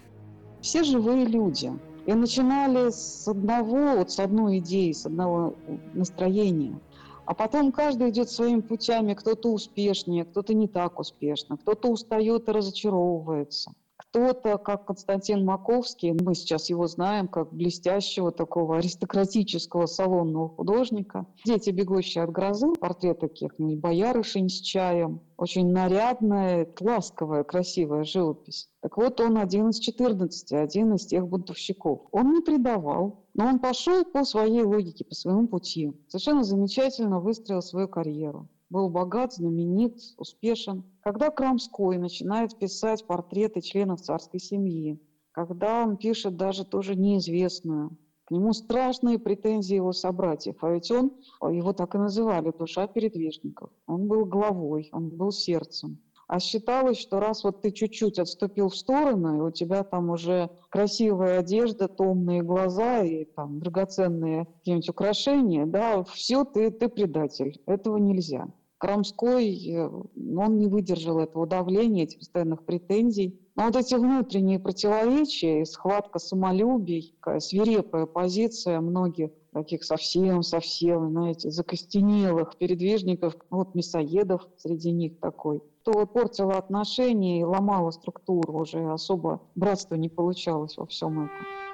Все 0.60 0.84
живые 0.84 1.24
люди. 1.24 1.72
И 2.06 2.14
начинали 2.14 2.90
с 2.90 3.26
одного, 3.26 3.96
вот 3.96 4.12
с 4.12 4.20
одной 4.20 4.58
идеи, 4.58 4.92
с 4.92 5.04
одного 5.04 5.56
настроения. 5.94 6.78
А 7.24 7.34
потом 7.34 7.72
каждый 7.72 8.10
идет 8.10 8.30
своими 8.30 8.60
путями, 8.60 9.14
кто-то 9.14 9.52
успешнее, 9.52 10.26
кто-то 10.26 10.54
не 10.54 10.68
так 10.68 11.00
успешно, 11.00 11.56
кто-то 11.56 11.88
устает 11.88 12.48
и 12.48 12.52
разочаровывается. 12.52 13.72
Кто-то, 14.10 14.56
как 14.56 14.86
Константин 14.86 15.44
Маковский, 15.44 16.12
мы 16.12 16.34
сейчас 16.34 16.70
его 16.70 16.86
знаем 16.86 17.28
как 17.28 17.52
блестящего 17.52 18.32
такого 18.32 18.78
аристократического 18.78 19.84
салонного 19.84 20.48
художника. 20.48 21.26
«Дети, 21.44 21.68
бегущие 21.68 22.24
от 22.24 22.30
грозы», 22.30 22.72
портрет 22.80 23.20
каких-нибудь 23.20 23.80
боярышень 23.80 24.48
с 24.48 24.60
чаем. 24.62 25.20
Очень 25.36 25.72
нарядная, 25.72 26.66
ласковая, 26.80 27.44
красивая 27.44 28.04
живопись. 28.04 28.70
Так 28.80 28.96
вот, 28.96 29.20
он 29.20 29.36
один 29.36 29.68
из 29.68 29.78
14, 29.78 30.52
один 30.52 30.94
из 30.94 31.04
тех 31.04 31.28
бунтовщиков. 31.28 32.06
Он 32.10 32.32
не 32.32 32.40
предавал, 32.40 33.26
но 33.34 33.46
он 33.46 33.58
пошел 33.58 34.06
по 34.06 34.24
своей 34.24 34.62
логике, 34.62 35.04
по 35.04 35.14
своему 35.14 35.48
пути. 35.48 35.92
Совершенно 36.08 36.44
замечательно 36.44 37.20
выстроил 37.20 37.60
свою 37.60 37.88
карьеру 37.88 38.48
был 38.70 38.88
богат, 38.90 39.34
знаменит, 39.34 39.98
успешен. 40.16 40.84
Когда 41.02 41.30
Крамской 41.30 41.98
начинает 41.98 42.58
писать 42.58 43.06
портреты 43.06 43.60
членов 43.60 44.00
царской 44.00 44.40
семьи, 44.40 45.00
когда 45.32 45.84
он 45.84 45.96
пишет 45.96 46.36
даже 46.36 46.64
тоже 46.64 46.94
неизвестную, 46.96 47.96
к 48.24 48.30
нему 48.30 48.52
страшные 48.52 49.18
претензии 49.18 49.76
его 49.76 49.92
собратьев, 49.92 50.62
а 50.62 50.70
ведь 50.70 50.90
он, 50.90 51.12
его 51.40 51.72
так 51.72 51.94
и 51.94 51.98
называли, 51.98 52.52
душа 52.52 52.86
передвижников. 52.86 53.70
Он 53.86 54.06
был 54.06 54.26
главой, 54.26 54.90
он 54.92 55.08
был 55.08 55.30
сердцем. 55.30 55.98
А 56.28 56.40
считалось, 56.40 56.98
что 56.98 57.20
раз 57.20 57.42
вот 57.42 57.62
ты 57.62 57.72
чуть-чуть 57.72 58.18
отступил 58.18 58.68
в 58.68 58.76
сторону, 58.76 59.38
и 59.38 59.40
у 59.48 59.50
тебя 59.50 59.82
там 59.82 60.10
уже 60.10 60.50
красивая 60.68 61.38
одежда, 61.38 61.88
томные 61.88 62.42
глаза 62.42 63.02
и 63.02 63.24
там 63.24 63.58
драгоценные 63.60 64.44
какие-нибудь 64.58 64.90
украшения, 64.90 65.64
да, 65.64 66.04
все, 66.04 66.44
ты, 66.44 66.70
ты 66.70 66.90
предатель. 66.90 67.58
Этого 67.64 67.96
нельзя. 67.96 68.46
Крамской, 68.78 69.70
э, 69.70 69.88
он 69.88 70.56
не 70.56 70.66
выдержал 70.66 71.18
этого 71.18 71.46
давления, 71.46 72.04
этих 72.04 72.20
постоянных 72.20 72.64
претензий. 72.64 73.38
Но 73.56 73.64
вот 73.64 73.76
эти 73.76 73.94
внутренние 73.94 74.60
противоречия, 74.60 75.64
схватка 75.64 76.18
самолюбий, 76.20 77.14
свирепая 77.40 78.06
позиция 78.06 78.80
многих 78.80 79.30
таких 79.52 79.84
совсем-совсем, 79.84 81.10
знаете, 81.10 81.50
закостенелых 81.50 82.56
передвижников, 82.56 83.36
вот 83.50 83.74
мясоедов 83.74 84.46
среди 84.56 84.92
них 84.92 85.18
такой, 85.18 85.60
то 85.82 86.06
портило 86.06 86.56
отношения 86.56 87.40
и 87.40 87.44
ломало 87.44 87.90
структуру, 87.90 88.60
уже 88.60 88.92
особо 88.92 89.42
братство 89.54 89.96
не 89.96 90.08
получалось 90.08 90.76
во 90.76 90.86
всем 90.86 91.24
этом. 91.24 91.67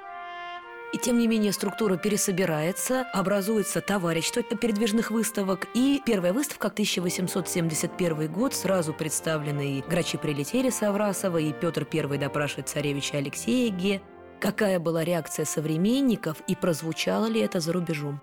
И 0.95 0.97
тем 0.97 1.17
не 1.17 1.27
менее 1.27 1.51
структура 1.51 1.97
пересобирается, 1.97 3.01
образуется 3.11 3.81
товарищество 3.81 4.43
передвижных 4.43 5.11
выставок. 5.11 5.67
И 5.73 6.01
первая 6.05 6.31
выставка 6.31 6.67
1871 6.67 8.31
год, 8.31 8.53
сразу 8.53 8.93
представлены 8.93 9.79
и 9.79 9.81
грачи 9.81 10.17
прилетели 10.17 10.69
Саврасова, 10.69 11.37
и 11.37 11.51
Петр 11.51 11.85
I 11.91 12.17
допрашивает 12.17 12.69
царевича 12.69 13.17
Алексея 13.17 13.71
Ге. 13.71 14.01
Какая 14.39 14.79
была 14.79 15.03
реакция 15.03 15.43
современников 15.43 16.37
и 16.47 16.55
прозвучало 16.55 17.25
ли 17.25 17.41
это 17.41 17.59
за 17.59 17.73
рубежом? 17.73 18.21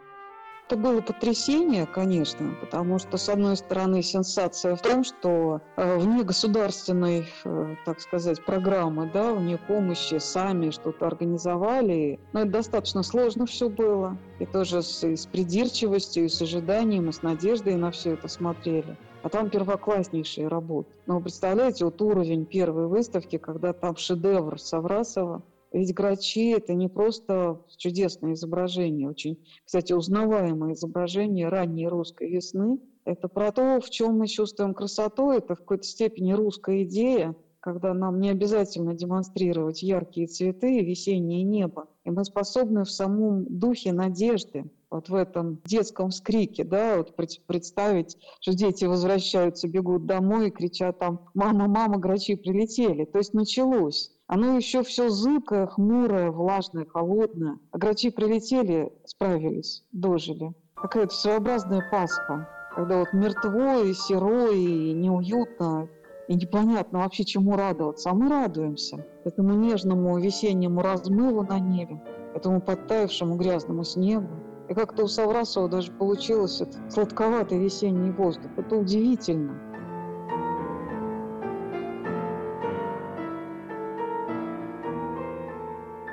Это 0.69 0.81
было 0.81 1.01
потрясение, 1.03 1.87
конечно, 1.87 2.55
потому 2.61 2.99
что, 2.99 3.19
с 3.19 3.29
одной 3.29 3.57
стороны, 3.57 4.03
сенсация 4.03 4.75
в 4.75 4.81
том, 4.81 5.05
что 5.05 5.61
э, 5.77 5.99
вне 5.99 6.23
государственной, 6.23 7.27
э, 7.45 7.77
так 7.85 8.01
сказать, 8.01 8.43
программы, 8.45 9.11
да, 9.13 9.35
вне 9.35 9.59
помощи 9.59 10.19
сами 10.19 10.71
что-то 10.71 11.07
организовали. 11.07 12.19
Но 12.33 12.41
это 12.41 12.53
достаточно 12.53 13.03
сложно 13.03 13.45
все 13.45 13.69
было. 13.69 14.17
И 14.39 14.47
тоже 14.47 14.83
с, 14.83 15.05
с 15.05 15.27
придирчивостью, 15.27 16.25
и 16.25 16.29
с 16.29 16.41
ожиданием, 16.41 17.11
и 17.11 17.13
с 17.13 17.23
надеждой 17.23 17.75
на 17.75 17.91
все 17.91 18.15
это 18.15 18.29
смотрели. 18.29 18.97
А 19.23 19.29
там 19.29 19.51
первокласснейшие 19.51 20.49
работы. 20.49 20.89
Но 21.07 21.17
вы 21.17 21.25
представляете, 21.25 21.85
вот 21.85 22.01
уровень 22.01 22.47
первой 22.47 22.87
выставки, 22.87 23.37
когда 23.37 23.73
там 23.73 23.97
шедевр 23.97 24.59
Саврасова, 24.59 25.43
ведь 25.73 25.95
грачи– 25.95 26.51
это 26.57 26.75
не 26.75 26.89
просто 26.89 27.61
чудесное 27.77 28.35
изображение, 28.35 29.09
очень, 29.09 29.39
кстати, 29.65 29.93
узнаваемое 29.93 30.75
изображение 30.75 31.49
ранней 31.49 31.89
русской 31.89 32.31
весны. 32.31 32.79
Это 33.05 33.29
про 33.29 33.51
то, 33.53 33.81
в 33.81 33.91
чем 33.91 34.19
мы 34.19 34.29
чувствуем 34.29 34.75
красоту, 34.75 35.31
это 35.31 35.55
в 35.55 35.61
какой-то 35.61 35.85
степени 35.85 36.33
русская 36.33 36.85
идея, 36.85 37.35
когда 37.61 37.95
нам 37.95 38.21
не 38.21 38.31
обязательно 38.31 38.95
демонстрировать 38.95 39.83
яркие 39.83 40.27
цветы 40.27 40.79
и 40.79 40.85
весеннее 40.85 41.45
небо. 41.45 41.89
И 42.05 42.11
мы 42.11 42.25
способны 42.25 42.85
в 42.85 42.91
самом 42.91 43.45
духе 43.45 43.93
надежды, 43.93 44.71
вот 44.91 45.09
в 45.09 45.15
этом 45.15 45.61
детском 45.65 46.11
скрике, 46.11 46.65
да, 46.65 46.99
вот 46.99 47.15
представить, 47.47 48.19
что 48.41 48.53
дети 48.53 48.85
возвращаются, 48.85 49.69
бегут 49.69 50.07
домой 50.07 50.49
и 50.49 50.51
кричат 50.51 50.99
там 50.99 51.29
«Мама, 51.35 51.67
мама, 51.67 51.99
грачи 51.99 52.35
прилетели!» 52.35 53.05
То 53.05 53.19
есть 53.19 53.33
началось. 53.33 54.12
Оно 54.27 54.57
еще 54.57 54.83
все 54.83 55.09
зыбкое, 55.09 55.67
хмурое, 55.67 56.31
влажное, 56.31 56.87
холодное. 56.87 57.59
А 57.71 57.79
грачи 57.79 58.11
прилетели, 58.11 58.93
справились, 59.05 59.85
дожили. 59.93 60.55
Какая-то 60.75 61.15
своеобразная 61.15 61.87
Пасха, 61.91 62.49
когда 62.75 62.99
вот 62.99 63.13
мертво 63.13 63.83
и 63.83 63.93
серо, 63.93 64.51
и 64.51 64.93
неуютно, 64.95 65.89
и 66.29 66.35
непонятно 66.35 67.01
вообще, 67.01 67.25
чему 67.25 67.57
радоваться. 67.57 68.11
А 68.11 68.15
мы 68.15 68.29
радуемся 68.29 69.05
этому 69.25 69.55
нежному 69.55 70.19
весеннему 70.19 70.81
размыву 70.81 71.43
на 71.43 71.59
небе, 71.59 72.03
этому 72.35 72.61
подтаявшему 72.61 73.37
грязному 73.37 73.85
снегу. 73.85 74.29
И 74.69 74.75
как-то 74.75 75.05
у 75.05 75.09
Саврасова 75.09 75.69
даже 75.69 75.93
получилось 75.93 76.61
этот 76.61 76.91
сладковатый 76.91 77.59
весенний 77.59 78.11
воздух. 78.11 78.51
Это 78.57 78.77
удивительно. 78.77 79.72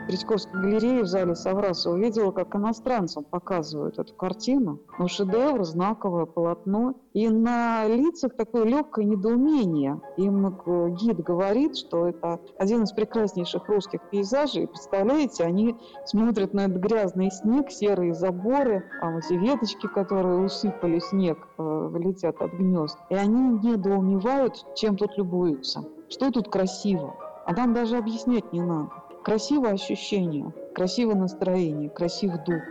Третьяковской 0.09 0.59
галереи 0.59 1.01
в 1.03 1.05
зале 1.05 1.35
Савраса 1.35 1.91
увидела, 1.91 2.31
как 2.31 2.55
иностранцам 2.55 3.23
показывают 3.23 3.99
эту 3.99 4.15
картину. 4.15 4.79
Ну, 4.97 5.07
шедевр, 5.07 5.63
знаковое 5.63 6.25
полотно. 6.25 6.95
И 7.13 7.29
на 7.29 7.85
лицах 7.85 8.35
такое 8.35 8.63
легкое 8.63 9.05
недоумение. 9.05 10.01
Им 10.17 10.49
гид 10.95 11.19
говорит, 11.19 11.77
что 11.77 12.07
это 12.07 12.39
один 12.57 12.85
из 12.85 12.91
прекраснейших 12.91 13.69
русских 13.69 13.99
пейзажей. 14.09 14.67
Представляете, 14.67 15.43
они 15.43 15.75
смотрят 16.05 16.55
на 16.55 16.61
этот 16.61 16.77
грязный 16.77 17.29
снег, 17.29 17.69
серые 17.69 18.15
заборы, 18.15 18.85
а 19.03 19.15
эти 19.19 19.33
веточки, 19.33 19.85
которые 19.85 20.39
усыпали 20.39 20.97
снег, 20.97 21.37
э, 21.59 21.91
летят 21.99 22.41
от 22.41 22.51
гнезд. 22.53 22.97
И 23.11 23.13
они 23.13 23.59
недоумевают, 23.59 24.65
чем 24.73 24.97
тут 24.97 25.15
любуются. 25.19 25.83
Что 26.09 26.31
тут 26.31 26.49
красиво? 26.49 27.15
А 27.45 27.53
нам 27.53 27.75
даже 27.75 27.97
объяснять 27.97 28.51
не 28.51 28.63
надо. 28.63 28.89
Красивое 29.23 29.73
ощущение, 29.73 30.53
красивое 30.73 31.15
настроение, 31.15 31.89
красивый 31.89 32.39
дух. 32.45 32.61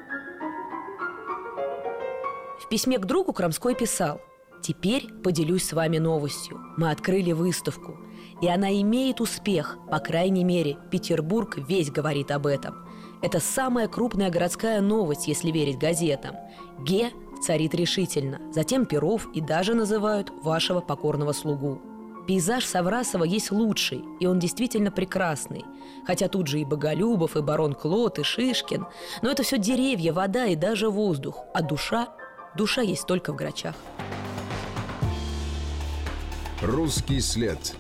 В 2.59 2.69
письме 2.71 2.99
к 2.99 3.05
другу 3.05 3.33
Крамской 3.33 3.75
писал 3.75 4.21
«Теперь 4.63 5.13
поделюсь 5.23 5.65
с 5.65 5.73
вами 5.73 5.99
новостью. 5.99 6.59
Мы 6.77 6.91
открыли 6.91 7.33
выставку, 7.33 7.99
и 8.41 8.49
она 8.49 8.73
имеет 8.81 9.21
успех. 9.21 9.79
По 9.91 9.99
крайней 9.99 10.43
мере, 10.43 10.79
Петербург 10.91 11.59
весь 11.69 11.91
говорит 11.91 12.31
об 12.31 12.47
этом. 12.47 12.87
Это 13.23 13.41
самая 13.41 13.87
крупная 13.87 14.31
городская 14.31 14.81
новость, 14.81 15.29
если 15.29 15.51
верить 15.51 15.79
газетам. 15.79 16.35
Ге 16.81 17.11
царит 17.43 17.75
решительно, 17.75 18.41
затем 18.53 18.87
Перов 18.87 19.29
и 19.35 19.41
даже 19.41 19.75
называют 19.75 20.31
вашего 20.43 20.81
покорного 20.81 21.33
слугу. 21.33 21.81
Пейзаж 22.29 22.67
Саврасова 22.67 23.25
есть 23.25 23.51
лучший, 23.51 24.05
и 24.21 24.27
он 24.27 24.39
действительно 24.39 24.91
прекрасный. 24.91 25.65
Хотя 26.07 26.29
тут 26.29 26.47
же 26.47 26.61
и 26.61 26.65
Боголюбов, 26.67 27.39
и 27.39 27.41
барон 27.41 27.73
Клод, 27.73 28.19
и 28.19 28.23
Шишкин. 28.23 28.87
Но 29.23 29.31
это 29.31 29.43
все 29.43 29.57
деревья, 29.57 30.13
вода 30.13 30.45
и 30.45 30.55
даже 30.55 30.91
воздух. 30.91 31.43
А 31.55 31.63
душа? 31.63 32.09
Душа 32.55 32.83
есть 32.83 33.07
только 33.07 33.33
в 33.33 33.37
грачах. 33.37 33.77
Русский 36.61 37.21
след. 37.21 37.75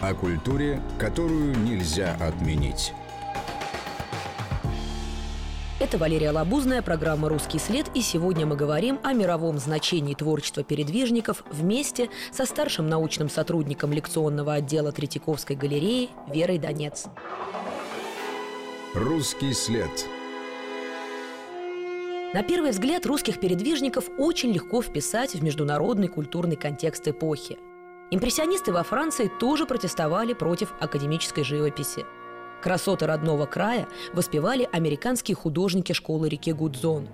О 0.00 0.12
культуре, 0.12 0.82
которую 0.98 1.56
нельзя 1.60 2.16
отменить. 2.20 2.92
Это 5.82 5.98
Валерия 5.98 6.30
Лабузная, 6.30 6.80
программа 6.80 7.28
«Русский 7.28 7.58
след», 7.58 7.86
и 7.92 8.02
сегодня 8.02 8.46
мы 8.46 8.54
говорим 8.54 9.00
о 9.02 9.12
мировом 9.14 9.58
значении 9.58 10.14
творчества 10.14 10.62
передвижников 10.62 11.42
вместе 11.50 12.08
со 12.30 12.46
старшим 12.46 12.88
научным 12.88 13.28
сотрудником 13.28 13.92
лекционного 13.92 14.54
отдела 14.54 14.92
Третьяковской 14.92 15.56
галереи 15.56 16.10
Верой 16.32 16.58
Донец. 16.58 17.06
«Русский 18.94 19.52
след» 19.52 19.90
На 22.32 22.44
первый 22.44 22.70
взгляд 22.70 23.04
русских 23.04 23.40
передвижников 23.40 24.04
очень 24.18 24.52
легко 24.52 24.82
вписать 24.82 25.34
в 25.34 25.42
международный 25.42 26.06
культурный 26.06 26.54
контекст 26.54 27.08
эпохи. 27.08 27.58
Импрессионисты 28.12 28.72
во 28.72 28.84
Франции 28.84 29.28
тоже 29.40 29.66
протестовали 29.66 30.32
против 30.32 30.74
академической 30.78 31.42
живописи. 31.42 32.06
Красоты 32.62 33.06
родного 33.06 33.46
края 33.46 33.88
воспевали 34.12 34.68
американские 34.72 35.34
художники 35.34 35.92
школы 35.92 36.28
реки 36.28 36.52
Гудзон. 36.52 37.08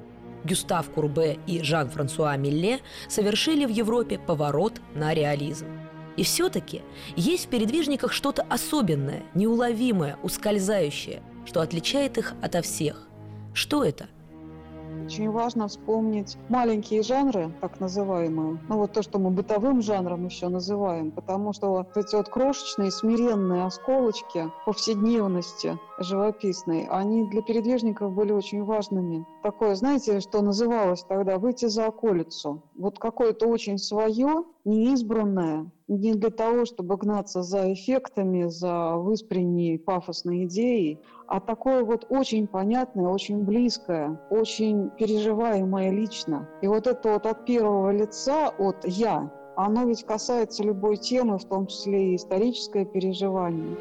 Гюстав 0.44 0.90
Курбе 0.90 1.38
и 1.46 1.62
Жан-Франсуа 1.62 2.36
Милле 2.36 2.80
совершили 3.08 3.64
в 3.64 3.70
Европе 3.70 4.18
поворот 4.18 4.80
на 4.94 5.14
реализм. 5.14 5.66
И 6.16 6.22
все-таки 6.22 6.82
есть 7.16 7.46
в 7.46 7.48
передвижниках 7.48 8.12
что-то 8.12 8.42
особенное, 8.50 9.22
неуловимое, 9.34 10.18
ускользающее, 10.22 11.22
что 11.46 11.60
отличает 11.62 12.18
их 12.18 12.34
ото 12.42 12.60
всех. 12.60 13.08
Что 13.54 13.84
это– 13.84 14.06
очень 15.08 15.30
важно 15.30 15.68
вспомнить 15.68 16.36
маленькие 16.50 17.02
жанры, 17.02 17.50
так 17.62 17.80
называемые, 17.80 18.58
ну 18.68 18.76
вот 18.76 18.92
то, 18.92 19.02
что 19.02 19.18
мы 19.18 19.30
бытовым 19.30 19.80
жанром 19.80 20.26
еще 20.26 20.48
называем, 20.48 21.12
потому 21.12 21.54
что 21.54 21.70
вот 21.70 21.96
эти 21.96 22.14
вот 22.14 22.28
крошечные, 22.28 22.90
смиренные 22.90 23.64
осколочки 23.64 24.52
повседневности 24.66 25.78
живописной, 25.98 26.86
они 26.90 27.26
для 27.30 27.40
передвижников 27.40 28.12
были 28.12 28.32
очень 28.32 28.62
важными. 28.64 29.24
Такое, 29.42 29.76
знаете, 29.76 30.20
что 30.20 30.42
называлось 30.42 31.04
тогда 31.04 31.38
«выйти 31.38 31.68
за 31.68 31.86
околицу». 31.86 32.62
Вот 32.76 32.98
какое-то 32.98 33.46
очень 33.46 33.78
свое, 33.78 34.44
неизбранное, 34.66 35.70
не 35.88 36.14
для 36.14 36.30
того, 36.30 36.66
чтобы 36.66 36.96
гнаться 36.96 37.42
за 37.42 37.72
эффектами, 37.72 38.46
за 38.48 38.96
выспренней 38.96 39.78
пафосной 39.78 40.44
идеей, 40.44 41.00
а 41.26 41.40
такое 41.40 41.82
вот 41.82 42.06
очень 42.10 42.46
понятное, 42.46 43.08
очень 43.08 43.42
близкое, 43.44 44.20
очень 44.30 44.90
переживаемое 44.90 45.90
лично. 45.90 46.48
И 46.62 46.68
вот 46.68 46.86
это 46.86 47.14
вот 47.14 47.26
от 47.26 47.44
первого 47.44 47.90
лица, 47.90 48.48
от 48.48 48.86
«я», 48.86 49.32
оно 49.56 49.86
ведь 49.86 50.04
касается 50.04 50.62
любой 50.62 50.98
темы, 50.98 51.38
в 51.38 51.44
том 51.44 51.66
числе 51.66 52.12
и 52.12 52.16
историческое 52.16 52.84
переживание. 52.84 53.76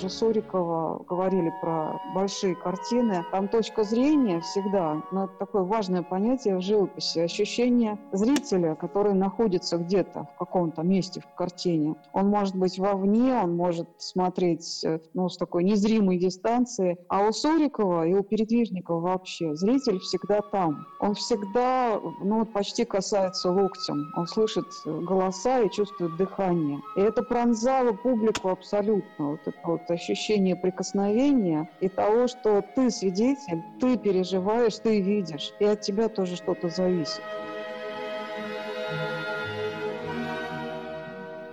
Же 0.00 0.08
Сурикова 0.08 1.04
говорили 1.04 1.52
про 1.60 2.00
большие 2.14 2.54
картины. 2.54 3.24
Там 3.30 3.48
точка 3.48 3.84
зрения 3.84 4.40
всегда, 4.40 5.02
но 5.12 5.24
это 5.24 5.34
такое 5.38 5.62
важное 5.62 6.02
понятие 6.02 6.56
в 6.56 6.62
живописи, 6.62 7.18
ощущение 7.18 7.98
зрителя, 8.12 8.74
который 8.74 9.12
находится 9.12 9.76
где-то 9.76 10.28
в 10.34 10.38
каком-то 10.38 10.82
месте 10.82 11.20
в 11.20 11.34
картине. 11.34 11.96
Он 12.12 12.28
может 12.28 12.56
быть 12.56 12.78
вовне, 12.78 13.34
он 13.34 13.56
может 13.56 13.88
смотреть 13.98 14.82
э, 14.84 15.00
ну, 15.12 15.28
с 15.28 15.36
такой 15.36 15.64
незримой 15.64 16.18
дистанции. 16.18 16.98
А 17.08 17.26
у 17.26 17.32
Сурикова 17.32 18.06
и 18.06 18.14
у 18.14 18.22
передвижников 18.22 19.02
вообще 19.02 19.54
зритель 19.54 19.98
всегда 19.98 20.40
там. 20.40 20.86
Он 21.00 21.14
всегда 21.14 22.00
ну, 22.22 22.46
почти 22.46 22.84
касается 22.84 23.50
локтем. 23.50 24.10
Он 24.16 24.26
слышит 24.26 24.66
голоса 24.84 25.60
и 25.60 25.70
чувствует 25.70 26.16
дыхание. 26.16 26.80
И 26.96 27.00
это 27.00 27.22
пронзало 27.22 27.92
публику 27.92 28.48
абсолютно. 28.48 29.32
Вот 29.32 29.40
это 29.44 29.58
вот 29.64 29.89
ощущение 29.90 30.56
прикосновения 30.56 31.68
и 31.80 31.88
того, 31.88 32.26
что 32.26 32.62
ты 32.74 32.90
свидетель, 32.90 33.62
ты 33.80 33.96
переживаешь, 33.96 34.76
ты 34.76 35.00
видишь, 35.00 35.52
и 35.60 35.64
от 35.64 35.80
тебя 35.80 36.08
тоже 36.08 36.36
что-то 36.36 36.68
зависит. 36.68 37.22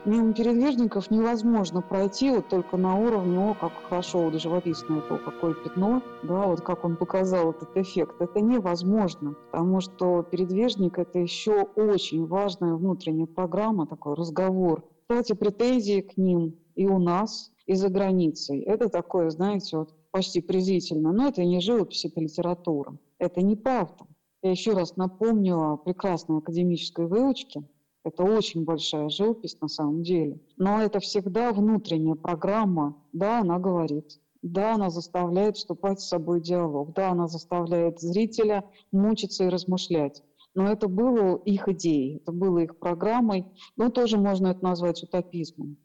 Мимо 0.08 0.34
передвижников 0.34 1.12
невозможно 1.12 1.82
пройти 1.82 2.32
вот 2.32 2.48
только 2.48 2.78
на 2.78 2.96
уровне, 2.96 3.38
о, 3.40 3.54
как 3.56 3.74
хорошо 3.90 4.20
вот 4.20 4.42
живописное 4.42 5.02
то, 5.02 5.18
какое 5.18 5.54
пятно, 5.54 6.02
да, 6.24 6.48
вот 6.48 6.62
как 6.62 6.86
он 6.86 6.96
показал 6.96 7.52
этот 7.52 7.76
эффект. 7.76 8.16
Это 8.22 8.40
невозможно, 8.40 9.36
потому 9.52 9.82
что 9.82 10.24
передвижник– 10.24 10.98
это 10.98 11.20
еще 11.20 11.64
очень 11.76 12.26
важная 12.26 12.76
внутренняя 12.76 13.28
программа, 13.28 13.86
такой 13.86 14.16
разговор. 14.16 14.86
Кстати, 15.02 15.34
претензии 15.34 16.00
к 16.00 16.16
ним 16.16 16.56
и 16.76 16.88
у 16.88 17.00
нас, 17.00 17.52
и 17.68 17.76
за 17.76 17.90
границей. 17.90 18.62
Это 18.62 18.90
такое, 18.90 19.30
знаете, 19.30 19.78
вот 19.78 19.94
почти 20.12 20.42
презрительно. 20.42 21.12
Но 21.12 21.28
это 21.28 21.44
не 21.44 21.60
живопись, 21.60 22.06
это 22.06 22.22
литература. 22.22 22.98
Это 23.20 23.42
не 23.42 23.56
правда. 23.56 24.06
Я 24.42 24.52
еще 24.52 24.72
раз 24.72 24.96
напомню 24.96 25.60
о 25.60 25.78
прекрасной 25.78 26.38
академической 26.38 27.08
выучке. 27.08 27.64
Это 28.04 28.24
очень 28.24 28.64
большая 28.64 29.10
живопись 29.10 29.60
на 29.60 29.68
самом 29.68 30.02
деле. 30.02 30.40
Но 30.56 30.82
это 30.82 31.00
всегда 31.00 31.52
внутренняя 31.52 32.16
программа. 32.16 32.96
Да, 33.12 33.42
она 33.42 33.60
говорит. 33.60 34.20
Да, 34.42 34.76
она 34.76 34.90
заставляет 34.90 35.58
вступать 35.58 36.00
с 36.00 36.08
собой 36.08 36.40
в 36.40 36.44
диалог. 36.44 36.94
Да, 36.94 37.10
она 37.12 37.28
заставляет 37.28 38.00
зрителя 38.00 38.64
мучиться 38.94 39.44
и 39.44 39.50
размышлять. 39.50 40.24
Но 40.56 40.72
это 40.72 40.88
было 40.88 41.36
их 41.44 41.68
идеей, 41.68 42.18
это 42.18 42.32
было 42.32 42.60
их 42.60 42.80
программой. 42.80 43.46
Но 43.76 43.90
тоже 43.90 44.18
можно 44.18 44.48
это 44.48 44.64
назвать 44.64 45.04
утопизмом 45.04 45.78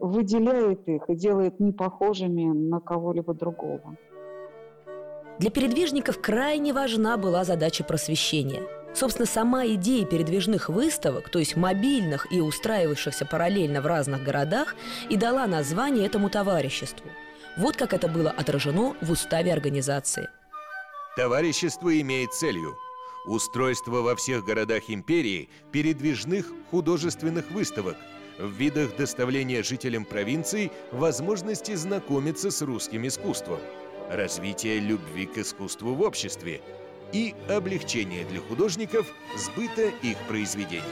выделяет 0.00 0.86
их 0.88 1.02
и 1.08 1.14
делает 1.14 1.60
непохожими 1.60 2.44
на 2.44 2.80
кого-либо 2.80 3.34
другого. 3.34 3.96
Для 5.38 5.50
передвижников 5.50 6.20
крайне 6.20 6.72
важна 6.72 7.16
была 7.16 7.44
задача 7.44 7.84
просвещения. 7.84 8.62
Собственно, 8.94 9.26
сама 9.26 9.66
идея 9.66 10.06
передвижных 10.06 10.70
выставок, 10.70 11.28
то 11.28 11.38
есть 11.38 11.56
мобильных 11.56 12.32
и 12.32 12.40
устраивавшихся 12.40 13.26
параллельно 13.26 13.82
в 13.82 13.86
разных 13.86 14.24
городах, 14.24 14.74
и 15.10 15.18
дала 15.18 15.46
название 15.46 16.06
этому 16.06 16.30
товариществу. 16.30 17.06
Вот 17.58 17.76
как 17.76 17.92
это 17.92 18.08
было 18.08 18.30
отражено 18.30 18.94
в 19.02 19.10
уставе 19.10 19.52
организации. 19.52 20.28
Товарищество 21.16 22.00
имеет 22.00 22.32
целью 22.32 22.74
устройство 23.26 24.02
во 24.02 24.16
всех 24.16 24.44
городах 24.44 24.84
империи 24.88 25.50
передвижных 25.72 26.46
художественных 26.70 27.50
выставок– 27.50 27.96
в 28.38 28.50
видах 28.50 28.96
доставления 28.96 29.62
жителям 29.62 30.04
провинций 30.04 30.70
возможности 30.92 31.74
знакомиться 31.74 32.50
с 32.50 32.62
русским 32.62 33.06
искусством, 33.06 33.60
развитие 34.10 34.80
любви 34.80 35.26
к 35.26 35.38
искусству 35.38 35.94
в 35.94 36.02
обществе 36.02 36.60
и 37.12 37.34
облегчение 37.48 38.24
для 38.24 38.40
художников 38.40 39.06
сбыта 39.36 39.88
их 40.02 40.16
произведений. 40.28 40.82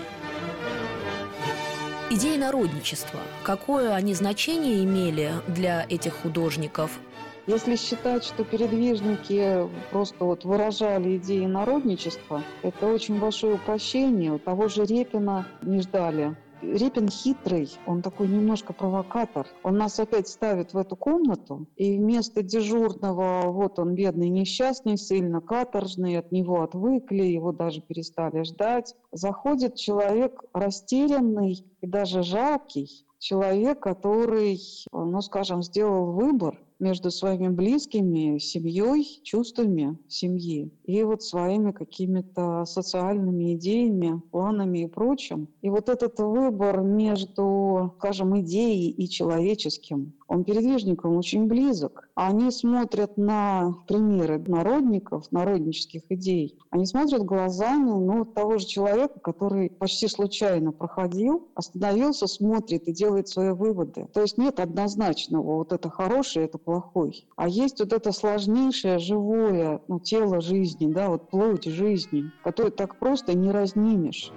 Идеи 2.11 2.37
народничества. 2.37 3.21
Какое 3.43 3.95
они 3.95 4.15
значение 4.15 4.85
имели 4.85 5.33
для 5.49 5.87
этих 5.89 6.15
художников? 6.15 6.99
Если 7.47 7.77
считать, 7.77 8.25
что 8.25 8.45
передвижники 8.45 9.69
просто 9.91 10.25
вот 10.25 10.45
выражали 10.45 11.17
идеи 11.17 11.45
народничества, 11.45 12.43
это 12.63 12.87
очень 12.87 13.19
большое 13.19 13.55
упрощение. 13.55 14.33
У 14.33 14.39
того 14.39 14.69
же 14.69 14.85
Репина 14.85 15.47
не 15.61 15.81
ждали 15.81 16.37
Репин 16.73 17.09
хитрый, 17.09 17.71
он 17.87 18.03
такой 18.03 18.29
немножко 18.29 18.73
провокатор. 18.73 19.47
Он 19.63 19.77
нас 19.77 19.99
опять 20.01 20.29
ставит 20.29 20.73
в 20.73 20.79
эту 20.79 20.97
комнату, 20.97 21.67
и 21.77 21.99
вместо 21.99 22.43
дежурного, 22.43 23.51
вот 23.51 23.79
он 23.79 23.95
бедный, 23.95 24.29
несчастный, 24.29 24.97
сильно 24.97 25.41
каторжный, 25.41 26.19
от 26.19 26.33
него 26.33 26.63
отвыкли, 26.63 27.23
его 27.23 27.53
даже 27.53 27.81
перестали 27.81 28.43
ждать, 28.43 28.95
заходит 29.13 29.77
человек 29.77 30.43
растерянный 30.53 31.65
и 31.81 31.87
даже 31.87 32.23
жалкий, 32.23 33.07
человек, 33.19 33.81
который, 33.81 34.61
ну, 34.93 35.21
скажем, 35.21 35.63
сделал 35.63 36.13
выбор 36.13 36.59
между 36.85 37.11
своими 37.11 37.49
близкими, 37.49 38.39
семьей, 38.39 39.21
чувствами 39.23 39.99
семьи 40.07 40.71
и 40.85 41.03
вот 41.03 41.23
своими 41.23 41.73
какими-то 41.73 42.67
социальными 42.67 43.55
идеями, 43.55 44.21
планами 44.31 44.81
и 44.81 44.87
прочим. 44.87 45.49
И 45.63 45.71
вот 45.71 45.89
этот 45.89 46.19
выбор 46.19 46.83
между, 46.83 47.95
скажем, 47.99 48.39
идеей 48.41 48.91
и 48.91 49.09
человеческим, 49.09 50.13
он 50.27 50.45
передвижникам 50.45 51.17
очень 51.17 51.47
близок. 51.47 52.09
Они 52.15 52.51
смотрят 52.51 53.17
на 53.17 53.77
примеры 53.87 54.39
народников, 54.47 55.31
народнических 55.31 56.03
идей. 56.09 56.59
Они 56.71 56.87
смотрят 56.87 57.23
глазами 57.23 57.91
ну, 57.91 58.25
того 58.25 58.59
же 58.59 58.67
человека, 58.67 59.21
который 59.21 59.71
почти 59.71 60.09
случайно 60.09 60.73
проходил, 60.73 61.49
остановился, 61.55 62.27
смотрит 62.27 62.89
и 62.89 62.93
делает 62.93 63.29
свои 63.29 63.51
выводы. 63.51 64.09
То 64.13 64.23
есть 64.23 64.39
нет 64.39 64.61
однозначного, 64.61 65.57
вот 65.57 65.73
это 65.73 65.91
хорошее, 65.91 66.47
это 66.47 66.59
плохое 66.59 66.74
плохой. 66.75 67.27
А 67.37 67.49
есть 67.49 67.81
вот 67.81 67.93
это 67.93 68.13
сложнейшее 68.13 68.99
живое 68.99 69.81
ну, 69.89 70.01
тело 70.01 70.41
жизни, 70.41 70.93
да, 70.93 71.09
вот 71.09 71.31
плоть 71.31 71.65
жизни, 71.65 72.31
которую 72.43 72.73
так 72.73 72.99
просто 72.99 73.37
не 73.37 73.51
разнимешь. 73.51 74.33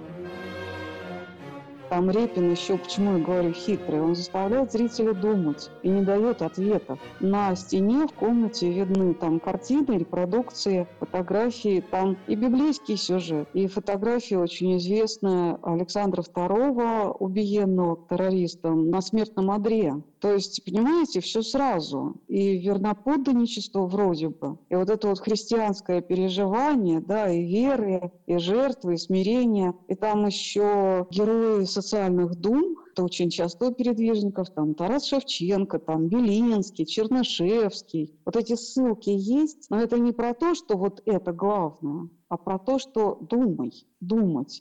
Там 1.88 2.10
Репин 2.10 2.50
еще, 2.50 2.76
почему 2.76 3.16
я 3.16 3.24
говорю 3.24 3.52
хитрый, 3.54 4.02
он 4.02 4.14
заставляет 4.14 4.72
зрителя 4.72 5.14
думать 5.14 5.70
и 5.82 5.88
не 5.88 6.02
дает 6.02 6.42
ответов. 6.42 6.98
На 7.18 7.56
стене 7.56 8.06
в 8.06 8.12
комнате 8.12 8.70
видны 8.70 9.14
там 9.14 9.40
картины, 9.40 9.96
репродукции, 9.98 10.86
фотографии, 11.00 11.82
там 11.90 12.18
и 12.26 12.34
библейский 12.34 12.98
сюжет, 12.98 13.48
и 13.54 13.66
фотографии 13.68 14.34
очень 14.34 14.76
известная 14.76 15.58
Александра 15.62 16.22
II, 16.22 17.16
убиенного 17.18 17.98
террористом, 18.10 18.90
на 18.90 19.00
смертном 19.00 19.50
одре. 19.50 19.94
То 20.20 20.32
есть, 20.32 20.64
понимаете, 20.64 21.20
все 21.20 21.42
сразу. 21.42 22.16
И 22.26 22.58
верноподданничество 22.58 23.86
вроде 23.86 24.28
бы. 24.28 24.58
И 24.68 24.74
вот 24.74 24.90
это 24.90 25.08
вот 25.08 25.20
христианское 25.20 26.00
переживание, 26.00 27.00
да, 27.00 27.30
и 27.30 27.44
веры, 27.44 28.12
и 28.26 28.36
жертвы, 28.38 28.94
и 28.94 28.98
смирения. 28.98 29.74
И 29.88 29.94
там 29.94 30.26
еще 30.26 31.06
герои 31.10 31.64
социальных 31.64 32.34
дум, 32.34 32.76
это 32.92 33.04
очень 33.04 33.30
часто 33.30 33.66
у 33.68 33.72
передвижников, 33.72 34.50
там 34.50 34.74
Тарас 34.74 35.06
Шевченко, 35.06 35.78
там 35.78 36.08
Белинский, 36.08 36.84
Чернышевский. 36.84 38.12
Вот 38.24 38.34
эти 38.34 38.56
ссылки 38.56 39.10
есть, 39.10 39.66
но 39.70 39.80
это 39.80 39.98
не 39.98 40.10
про 40.10 40.34
то, 40.34 40.56
что 40.56 40.76
вот 40.76 41.00
это 41.06 41.32
главное, 41.32 42.08
а 42.28 42.36
про 42.36 42.58
то, 42.58 42.80
что 42.80 43.18
думай, 43.20 43.86
думать. 44.00 44.60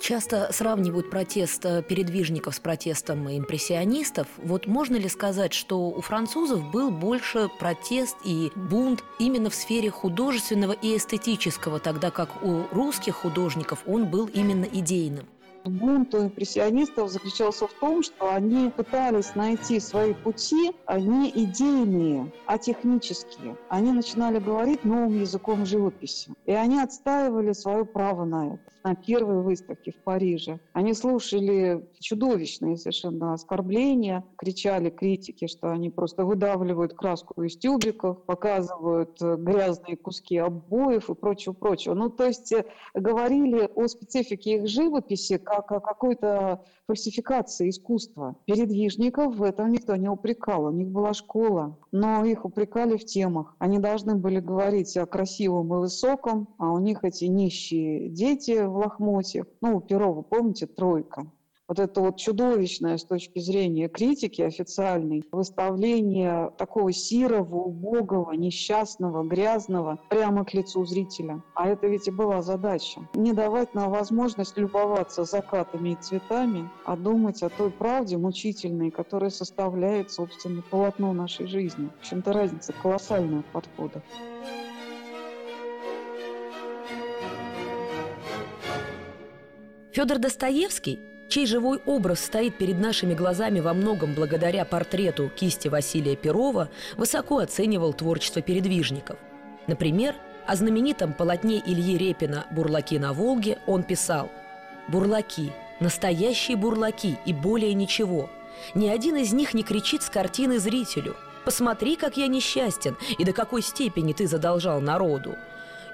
Часто 0.00 0.52
сравнивают 0.52 1.10
протест 1.10 1.64
э, 1.64 1.82
передвижников 1.82 2.54
с 2.54 2.60
протестом 2.60 3.28
импрессионистов. 3.28 4.28
Вот 4.36 4.66
можно 4.66 4.96
ли 4.96 5.08
сказать, 5.08 5.52
что 5.52 5.88
у 5.88 6.00
французов 6.00 6.70
был 6.70 6.90
больше 6.90 7.48
протест 7.58 8.16
и 8.24 8.50
бунт 8.54 9.02
именно 9.18 9.50
в 9.50 9.54
сфере 9.54 9.90
художественного 9.90 10.72
и 10.72 10.96
эстетического, 10.96 11.80
тогда 11.80 12.10
как 12.10 12.42
у 12.42 12.64
русских 12.70 13.16
художников 13.16 13.80
он 13.86 14.06
был 14.06 14.26
именно 14.26 14.64
идейным? 14.64 15.26
Бунт 15.64 16.14
у 16.14 16.26
импрессионистов 16.26 17.10
заключался 17.10 17.66
в 17.66 17.72
том, 17.74 18.02
что 18.02 18.32
они 18.32 18.70
пытались 18.70 19.34
найти 19.34 19.80
свои 19.80 20.14
пути, 20.14 20.72
а 20.86 21.00
не 21.00 21.30
идейные, 21.30 22.32
а 22.46 22.58
технические. 22.58 23.56
Они 23.68 23.92
начинали 23.92 24.38
говорить 24.38 24.84
новым 24.84 25.20
языком 25.20 25.66
живописи. 25.66 26.32
И 26.46 26.52
они 26.52 26.80
отстаивали 26.80 27.52
свое 27.52 27.84
право 27.84 28.24
на 28.24 28.54
это 28.54 28.72
на 28.88 28.94
первой 28.94 29.42
выставке 29.42 29.92
в 29.92 29.96
Париже. 29.96 30.60
Они 30.72 30.94
слушали 30.94 31.86
чудовищные 32.00 32.76
совершенно 32.76 33.34
оскорбления, 33.34 34.24
кричали 34.36 34.88
критики, 34.88 35.46
что 35.46 35.70
они 35.70 35.90
просто 35.90 36.24
выдавливают 36.24 36.94
краску 36.94 37.42
из 37.42 37.56
тюбиков, 37.56 38.22
показывают 38.24 39.20
э, 39.20 39.36
грязные 39.36 39.96
куски 39.96 40.38
обоев 40.38 41.10
и 41.10 41.14
прочего-прочего. 41.14 41.94
Ну, 41.94 42.08
то 42.08 42.24
есть 42.24 42.52
э, 42.52 42.64
говорили 42.94 43.68
о 43.74 43.88
специфике 43.88 44.56
их 44.56 44.68
живописи 44.68 45.36
как 45.38 45.57
о 45.58 45.80
какой-то 45.80 46.64
фальсификации 46.86 47.70
искусства. 47.70 48.36
Передвижников 48.46 49.36
в 49.36 49.42
этом 49.42 49.72
никто 49.72 49.96
не 49.96 50.08
упрекал, 50.08 50.64
у 50.64 50.70
них 50.70 50.88
была 50.88 51.14
школа, 51.14 51.78
но 51.92 52.24
их 52.24 52.44
упрекали 52.44 52.96
в 52.96 53.04
темах. 53.04 53.54
Они 53.58 53.78
должны 53.78 54.14
были 54.14 54.40
говорить 54.40 54.96
о 54.96 55.06
красивом 55.06 55.74
и 55.74 55.78
высоком, 55.78 56.48
а 56.58 56.72
у 56.72 56.78
них 56.78 57.04
эти 57.04 57.24
нищие 57.26 58.08
дети 58.08 58.64
в 58.64 58.76
лохмотьях. 58.76 59.46
Ну, 59.60 59.76
у 59.76 59.80
Перова, 59.80 60.22
помните, 60.22 60.66
тройка 60.66 61.26
вот 61.68 61.78
это 61.78 62.00
вот 62.00 62.16
чудовищное 62.16 62.96
с 62.96 63.04
точки 63.04 63.38
зрения 63.38 63.88
критики 63.88 64.40
официальной 64.40 65.22
выставление 65.30 66.50
такого 66.56 66.92
сирого, 66.92 67.56
убогого, 67.56 68.32
несчастного, 68.32 69.22
грязного 69.22 70.00
прямо 70.08 70.44
к 70.46 70.54
лицу 70.54 70.84
зрителя. 70.86 71.42
А 71.54 71.68
это 71.68 71.86
ведь 71.86 72.08
и 72.08 72.10
была 72.10 72.40
задача. 72.40 73.06
Не 73.14 73.34
давать 73.34 73.74
нам 73.74 73.90
возможность 73.90 74.56
любоваться 74.56 75.24
закатами 75.24 75.90
и 75.90 75.96
цветами, 75.96 76.70
а 76.86 76.96
думать 76.96 77.42
о 77.42 77.50
той 77.50 77.70
правде 77.70 78.16
мучительной, 78.16 78.90
которая 78.90 79.30
составляет, 79.30 80.10
собственно, 80.10 80.62
полотно 80.70 81.12
нашей 81.12 81.46
жизни. 81.46 81.90
В 81.96 82.00
общем-то, 82.00 82.32
разница 82.32 82.72
колоссальная 82.72 83.42
в 83.42 83.46
подходах. 83.46 84.02
Федор 89.92 90.18
Достоевский 90.18 91.00
чей 91.28 91.46
живой 91.46 91.80
образ 91.84 92.20
стоит 92.20 92.56
перед 92.56 92.80
нашими 92.80 93.14
глазами 93.14 93.60
во 93.60 93.74
многом 93.74 94.14
благодаря 94.14 94.64
портрету 94.64 95.30
кисти 95.34 95.68
Василия 95.68 96.16
Перова, 96.16 96.70
высоко 96.96 97.38
оценивал 97.38 97.92
творчество 97.92 98.42
передвижников. 98.42 99.18
Например, 99.66 100.14
о 100.46 100.56
знаменитом 100.56 101.12
полотне 101.12 101.62
Ильи 101.64 101.98
Репина 101.98 102.46
«Бурлаки 102.50 102.98
на 102.98 103.12
Волге» 103.12 103.58
он 103.66 103.82
писал 103.82 104.30
«Бурлаки, 104.88 105.52
настоящие 105.80 106.56
бурлаки 106.56 107.18
и 107.26 107.34
более 107.34 107.74
ничего. 107.74 108.30
Ни 108.74 108.88
один 108.88 109.16
из 109.16 109.32
них 109.32 109.52
не 109.52 109.62
кричит 109.62 110.02
с 110.02 110.08
картины 110.08 110.58
зрителю 110.58 111.16
«Посмотри, 111.44 111.96
как 111.96 112.16
я 112.16 112.26
несчастен 112.26 112.96
и 113.18 113.24
до 113.24 113.32
какой 113.32 113.62
степени 113.62 114.14
ты 114.14 114.26
задолжал 114.26 114.80
народу». 114.80 115.36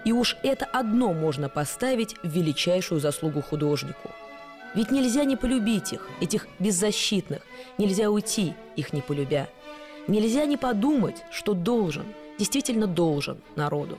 И 0.05 0.13
уж 0.13 0.37
это 0.43 0.67
одно 0.67 1.15
можно 1.15 1.49
поставить 1.49 2.15
в 2.23 2.29
величайшую 2.29 3.01
заслугу 3.01 3.43
художнику– 3.43 4.11
ведь 4.75 4.91
нельзя 4.91 5.25
не 5.25 5.37
полюбить 5.37 5.93
их, 5.93 6.09
этих 6.21 6.47
беззащитных. 6.59 7.43
Нельзя 7.79 8.11
уйти, 8.11 8.55
их 8.77 8.93
не 8.93 9.01
полюбя. 9.01 9.49
Нельзя 10.09 10.45
не 10.45 10.57
подумать, 10.57 11.25
что 11.31 11.55
должен, 11.55 12.05
действительно 12.39 12.87
должен 12.87 13.39
народу. 13.57 13.99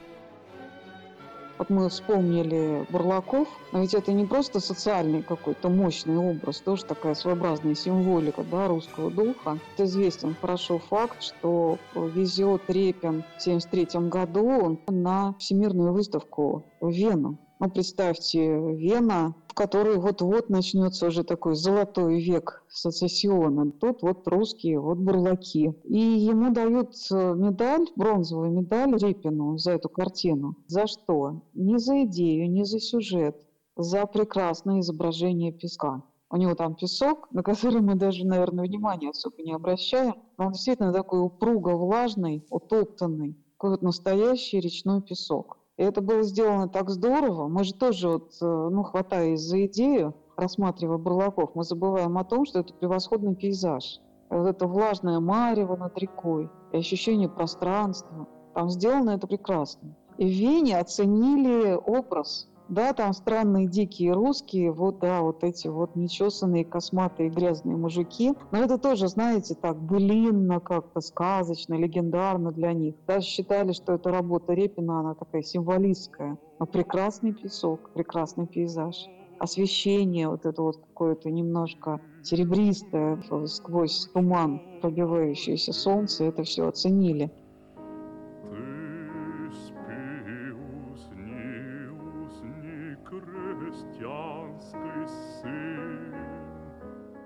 Вот 1.57 1.69
мы 1.69 1.87
вспомнили 1.87 2.85
Бурлаков, 2.89 3.47
но 3.71 3.79
ведь 3.79 3.93
это 3.93 4.11
не 4.11 4.25
просто 4.25 4.59
социальный 4.59 5.23
какой-то 5.23 5.69
мощный 5.69 6.17
образ, 6.17 6.59
тоже 6.59 6.83
такая 6.83 7.15
своеобразная 7.15 7.75
символика 7.75 8.43
да, 8.43 8.67
русского 8.67 9.09
духа. 9.09 9.59
Это 9.73 9.85
известен 9.85 10.35
хорошо 10.41 10.79
факт, 10.79 11.23
что 11.23 11.79
везет 11.95 12.63
Репин 12.67 13.23
в 13.37 13.41
1973 13.41 14.09
году 14.09 14.81
на 14.87 15.33
Всемирную 15.39 15.93
выставку 15.93 16.65
в 16.81 16.91
Вену. 16.91 17.37
Ну, 17.65 17.71
представьте, 17.71 18.75
Вена, 18.75 19.33
в 19.47 19.55
которой 19.55 19.97
вот-вот 19.97 20.49
начнется 20.49 21.07
уже 21.07 21.23
такой 21.23 21.55
золотой 21.55 22.21
век 22.21 22.63
сецессиона. 22.69 23.71
Тут 23.71 24.03
вот 24.03 24.27
русские, 24.27 24.79
вот 24.79 24.99
бурлаки. 24.99 25.73
И 25.83 25.97
ему 25.97 26.53
дают 26.53 26.93
э, 27.09 27.33
медаль, 27.33 27.87
бронзовую 27.95 28.51
медаль 28.51 28.95
Репину 28.95 29.57
за 29.57 29.71
эту 29.71 29.89
картину. 29.89 30.57
За 30.67 30.85
что? 30.85 31.41
Не 31.55 31.79
за 31.79 32.03
идею, 32.03 32.51
не 32.51 32.65
за 32.65 32.79
сюжет, 32.79 33.35
за 33.75 34.05
прекрасное 34.05 34.81
изображение 34.81 35.51
песка. 35.51 36.03
У 36.29 36.37
него 36.37 36.53
там 36.53 36.75
песок, 36.75 37.31
на 37.31 37.41
который 37.41 37.81
мы 37.81 37.95
даже, 37.95 38.27
наверное, 38.27 38.65
внимания 38.65 39.09
особо 39.09 39.41
не 39.41 39.53
обращаем. 39.53 40.13
Он 40.37 40.51
действительно 40.51 40.93
такой 40.93 41.19
упруго 41.19 41.69
влажный, 41.75 42.45
утоптанный, 42.51 43.35
какой-то 43.57 43.83
настоящий 43.83 44.59
речной 44.59 45.01
песок. 45.01 45.57
И 45.77 45.83
это 45.83 46.01
было 46.01 46.23
сделано 46.23 46.69
так 46.69 46.89
здорово. 46.89 47.47
Мы 47.47 47.63
же 47.63 47.73
тоже, 47.73 48.09
вот, 48.09 48.31
э, 48.41 48.45
ну, 48.45 48.83
хватаясь 48.83 49.41
за 49.41 49.65
идею, 49.65 50.15
рассматривая 50.37 50.97
бурлаков, 50.97 51.51
мы 51.53 51.63
забываем 51.63 52.17
о 52.17 52.23
том, 52.23 52.45
что 52.45 52.59
это 52.59 52.73
превосходный 52.73 53.35
пейзаж. 53.35 53.99
Вот 54.29 54.47
это 54.47 54.67
влажное 54.67 55.19
марево 55.19 55.75
над 55.75 55.97
рекой, 55.97 56.49
и 56.71 56.77
ощущение 56.77 57.29
пространства. 57.29 58.27
Там 58.53 58.69
сделано 58.69 59.11
это 59.11 59.27
прекрасно. 59.27 59.95
И 60.17 60.25
в 60.25 60.29
Вене 60.29 60.79
оценили 60.79 61.73
образ 61.73 62.47
да, 62.67 62.93
там 62.93 63.13
странные 63.13 63.67
дикие 63.67 64.13
русские, 64.13 64.71
вот, 64.71 64.99
да, 64.99 65.21
вот 65.21 65.43
эти 65.43 65.67
вот 65.67 65.95
нечесанные, 65.95 66.65
косматые, 66.65 67.29
грязные 67.29 67.77
мужики. 67.77 68.33
Но 68.51 68.59
это 68.59 68.77
тоже, 68.77 69.07
знаете, 69.07 69.55
так 69.55 69.79
былинно 69.81 70.59
как-то, 70.59 71.01
сказочно, 71.01 71.75
легендарно 71.75 72.51
для 72.51 72.73
них. 72.73 72.95
Даже 73.07 73.27
считали, 73.27 73.71
что 73.73 73.93
эта 73.93 74.09
работа 74.09 74.53
Репина, 74.53 74.99
она 74.99 75.15
такая 75.15 75.43
символистская. 75.43 76.37
Но 76.59 76.65
прекрасный 76.65 77.33
песок, 77.33 77.91
прекрасный 77.93 78.47
пейзаж. 78.47 79.09
Освещение 79.37 80.29
вот 80.29 80.45
это 80.45 80.61
вот 80.61 80.77
какое-то 80.77 81.29
немножко 81.29 81.99
серебристое 82.21 83.19
сквозь 83.45 84.07
туман 84.13 84.61
пробивающееся 84.79 85.73
солнце, 85.73 86.25
это 86.25 86.43
все 86.43 86.67
оценили. 86.67 87.31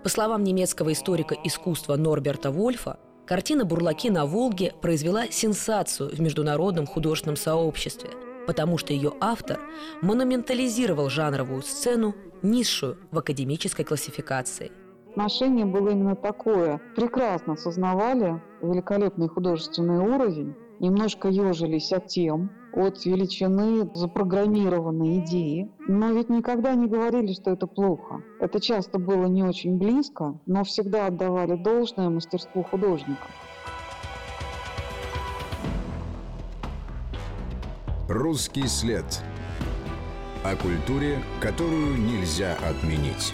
По 0.10 0.14
словам 0.14 0.44
немецкого 0.44 0.92
историка 0.92 1.36
искусства 1.44 1.96
Норберта 1.96 2.50
Вольфа, 2.50 2.98
картина 3.28 3.64
«Бурлаки 3.64 4.10
на 4.10 4.26
Волге» 4.26 4.74
произвела 4.82 5.28
сенсацию 5.28 6.10
в 6.10 6.20
международном 6.20 6.88
художественном 6.88 7.36
сообществе, 7.36 8.10
потому 8.48 8.80
что 8.80 8.92
ее 8.92 9.14
автор 9.20 9.60
монументализировал 10.02 11.10
жанровую 11.10 11.62
сцену, 11.62 12.16
низшую 12.42 12.98
в 13.12 13.20
академической 13.20 13.84
классификации. 13.84 14.72
Отношение 15.12 15.68
было 15.68 15.90
именно 15.90 16.16
такое. 16.16 16.82
Прекрасно 16.96 17.54
осознавали 17.54 18.42
великолепный 18.64 19.28
художественный 19.28 20.00
уровень, 20.00 20.56
немножко 20.80 21.28
ежились 21.28 21.94
от 21.94 22.08
тем, 22.08 22.50
от 22.80 23.06
величины 23.06 23.90
запрограммированной 23.94 25.20
идеи. 25.20 25.70
Но 25.88 26.12
ведь 26.12 26.30
никогда 26.30 26.74
не 26.76 26.88
говорили, 26.88 27.34
что 27.34 27.52
это 27.52 27.68
плохо. 27.68 28.24
Это 28.40 28.62
часто 28.62 29.00
было 29.00 29.26
не 29.26 29.44
очень 29.44 29.78
близко, 29.78 30.40
но 30.46 30.64
всегда 30.64 31.08
отдавали 31.08 31.56
должное 31.56 32.10
мастерству 32.10 32.64
художников. 32.64 33.30
Русский 38.08 38.68
след. 38.68 39.06
О 40.44 40.56
культуре, 40.56 41.20
которую 41.42 41.98
нельзя 41.98 42.56
отменить. 42.68 43.34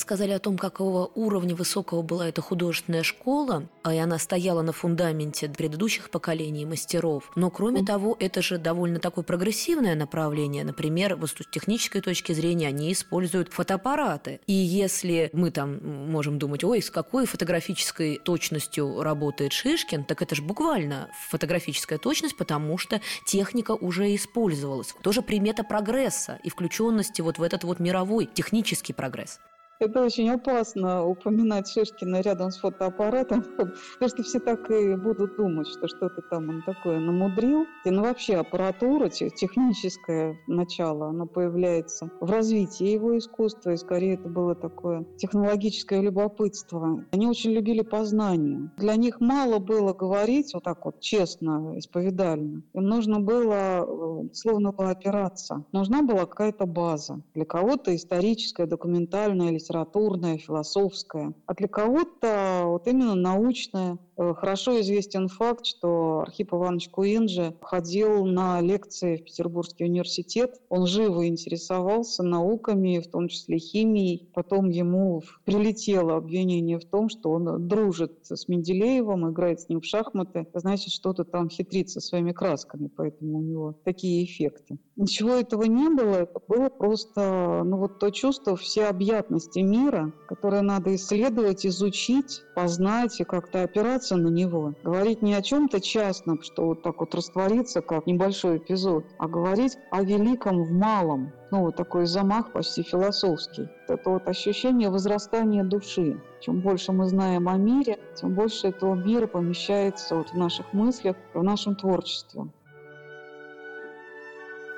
Сказали 0.00 0.32
о 0.32 0.38
том, 0.38 0.58
какого 0.58 1.10
уровня 1.14 1.54
высокого 1.54 2.02
была 2.02 2.28
эта 2.28 2.40
художественная 2.40 3.02
школа, 3.02 3.68
а 3.82 3.94
и 3.94 3.98
она 3.98 4.18
стояла 4.18 4.62
на 4.62 4.72
фундаменте 4.72 5.48
предыдущих 5.48 6.10
поколений 6.10 6.64
мастеров. 6.64 7.30
Но, 7.36 7.50
кроме 7.50 7.84
того, 7.84 8.16
это 8.18 8.42
же 8.42 8.58
довольно 8.58 8.98
такое 8.98 9.24
прогрессивное 9.24 9.94
направление. 9.94 10.64
Например, 10.64 11.18
с 11.24 11.34
технической 11.50 12.00
точки 12.00 12.32
зрения 12.32 12.68
они 12.68 12.92
используют 12.92 13.52
фотоаппараты. 13.52 14.40
И 14.46 14.52
если 14.52 15.30
мы 15.32 15.50
там 15.50 15.78
можем 16.10 16.38
думать, 16.38 16.64
ой, 16.64 16.82
с 16.82 16.90
какой 16.90 17.26
фотографической 17.26 18.18
точностью 18.18 19.02
работает 19.02 19.52
Шишкин, 19.52 20.04
так 20.04 20.22
это 20.22 20.34
же 20.34 20.42
буквально 20.42 21.10
фотографическая 21.28 21.98
точность, 21.98 22.36
потому 22.36 22.78
что 22.78 23.00
техника 23.26 23.72
уже 23.72 24.14
использовалась. 24.14 24.94
Тоже 25.02 25.22
примета 25.22 25.62
прогресса 25.62 26.38
и 26.42 26.50
включенности 26.50 27.20
вот 27.20 27.38
в 27.38 27.42
этот 27.42 27.64
вот 27.64 27.78
мировой 27.78 28.26
технический 28.26 28.92
прогресс. 28.92 29.38
Это 29.80 30.02
очень 30.02 30.28
опасно 30.28 31.06
упоминать 31.06 31.66
Шишкина 31.66 32.20
рядом 32.20 32.50
с 32.50 32.58
фотоаппаратом, 32.58 33.42
потому 33.56 34.08
что 34.08 34.22
все 34.22 34.38
так 34.38 34.70
и 34.70 34.94
будут 34.94 35.36
думать, 35.36 35.68
что 35.68 35.88
что-то 35.88 36.20
там 36.20 36.50
он 36.50 36.62
такое 36.66 37.00
намудрил. 37.00 37.64
И 37.86 37.90
ну 37.90 38.02
вообще 38.02 38.36
аппаратура, 38.36 39.08
техническое 39.08 40.38
начало, 40.46 41.08
оно 41.08 41.24
появляется 41.24 42.10
в 42.20 42.30
развитии 42.30 42.88
его 42.88 43.16
искусства, 43.16 43.70
и 43.70 43.78
скорее 43.78 44.16
это 44.16 44.28
было 44.28 44.54
такое 44.54 45.06
технологическое 45.16 46.02
любопытство. 46.02 47.06
Они 47.10 47.26
очень 47.26 47.52
любили 47.52 47.80
познание. 47.80 48.70
Для 48.76 48.96
них 48.96 49.18
мало 49.18 49.60
было 49.60 49.94
говорить 49.94 50.52
вот 50.52 50.64
так 50.64 50.84
вот 50.84 51.00
честно, 51.00 51.78
исповедально. 51.78 52.64
Им 52.74 52.84
нужно 52.84 53.20
было, 53.20 53.86
э, 53.86 54.28
словно 54.34 54.72
бы 54.72 54.90
опираться. 54.90 55.64
Нужна 55.72 56.02
была 56.02 56.26
какая-то 56.26 56.66
база. 56.66 57.22
Для 57.34 57.46
кого-то 57.46 57.96
историческая, 57.96 58.66
документальная 58.66 59.48
или 59.48 59.69
литературная, 59.70 60.38
философская, 60.38 61.32
а 61.46 61.54
для 61.54 61.68
кого-то 61.68 62.62
вот 62.66 62.86
именно 62.88 63.14
научная. 63.14 63.98
Э, 64.20 64.34
хорошо 64.34 64.78
известен 64.82 65.28
факт, 65.28 65.64
что 65.64 66.20
Архип 66.20 66.52
Иванович 66.52 66.90
Куинджи 66.90 67.54
ходил 67.62 68.26
на 68.26 68.60
лекции 68.60 69.16
в 69.16 69.24
Петербургский 69.24 69.84
университет. 69.84 70.60
Он 70.68 70.86
живо 70.86 71.26
интересовался 71.26 72.22
науками, 72.22 72.98
в 72.98 73.10
том 73.10 73.28
числе 73.28 73.58
химией. 73.58 74.28
Потом 74.34 74.68
ему 74.68 75.22
прилетело 75.46 76.16
обвинение 76.16 76.78
в 76.78 76.84
том, 76.84 77.08
что 77.08 77.30
он 77.30 77.66
дружит 77.66 78.12
с 78.24 78.46
Менделеевым, 78.46 79.30
играет 79.30 79.60
с 79.60 79.70
ним 79.70 79.80
в 79.80 79.86
шахматы, 79.86 80.46
значит, 80.52 80.92
что-то 80.92 81.24
там 81.24 81.48
хитрит 81.48 81.88
со 81.88 82.00
своими 82.00 82.32
красками, 82.32 82.90
поэтому 82.94 83.38
у 83.38 83.42
него 83.42 83.74
такие 83.84 84.24
эффекты. 84.24 84.78
Ничего 84.96 85.30
этого 85.30 85.62
не 85.62 85.88
было, 85.88 86.16
это 86.16 86.42
было 86.46 86.68
просто 86.68 87.62
ну, 87.64 87.78
вот 87.78 87.98
то 87.98 88.10
чувство 88.10 88.54
всеобъятности 88.54 89.60
мира, 89.60 90.12
которое 90.28 90.60
надо 90.60 90.94
исследовать, 90.94 91.64
изучить, 91.64 92.42
познать 92.54 93.18
и 93.18 93.24
как-то 93.24 93.62
опираться 93.62 94.09
на 94.16 94.28
него. 94.28 94.74
Говорить 94.82 95.22
не 95.22 95.34
о 95.34 95.42
чем-то 95.42 95.80
частном, 95.80 96.42
что 96.42 96.66
вот 96.66 96.82
так 96.82 97.00
вот 97.00 97.14
растворится, 97.14 97.80
как 97.82 98.06
небольшой 98.06 98.58
эпизод, 98.58 99.04
а 99.18 99.28
говорить 99.28 99.76
о 99.90 100.02
великом 100.02 100.64
в 100.64 100.72
малом. 100.72 101.32
Ну, 101.50 101.62
вот 101.62 101.76
такой 101.76 102.06
замах 102.06 102.52
почти 102.52 102.82
философский. 102.82 103.68
Это 103.88 104.10
вот 104.10 104.28
ощущение 104.28 104.88
возрастания 104.88 105.64
души. 105.64 106.20
Чем 106.40 106.60
больше 106.60 106.92
мы 106.92 107.06
знаем 107.08 107.48
о 107.48 107.56
мире, 107.56 107.98
тем 108.14 108.34
больше 108.34 108.68
этого 108.68 108.94
мира 108.94 109.26
помещается 109.26 110.16
вот 110.16 110.30
в 110.30 110.36
наших 110.36 110.72
мыслях, 110.72 111.16
в 111.34 111.42
нашем 111.42 111.74
творчестве. 111.74 112.48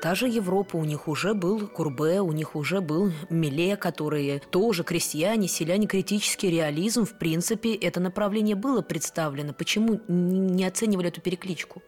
Та 0.03 0.17
же 0.17 0.27
Европа, 0.27 0.79
у 0.79 0.85
них 0.85 1.07
уже 1.07 1.33
был 1.33 1.69
Курбе, 1.69 2.21
у 2.23 2.33
них 2.33 2.57
уже 2.57 2.81
был 2.81 3.13
Миле, 3.31 3.77
которые 3.77 4.41
тоже 4.41 4.83
крестьяне, 4.83 5.47
селяне, 5.47 5.87
критический 5.87 6.51
реализм. 6.51 7.05
В 7.05 7.17
принципе, 7.17 7.73
это 7.77 8.01
направление 8.01 8.57
было 8.57 8.83
представлено. 8.83 9.53
Почему 9.53 10.01
не 10.09 10.65
оценивали 10.65 11.07
эту 11.07 11.21
перекличку? 11.21 11.83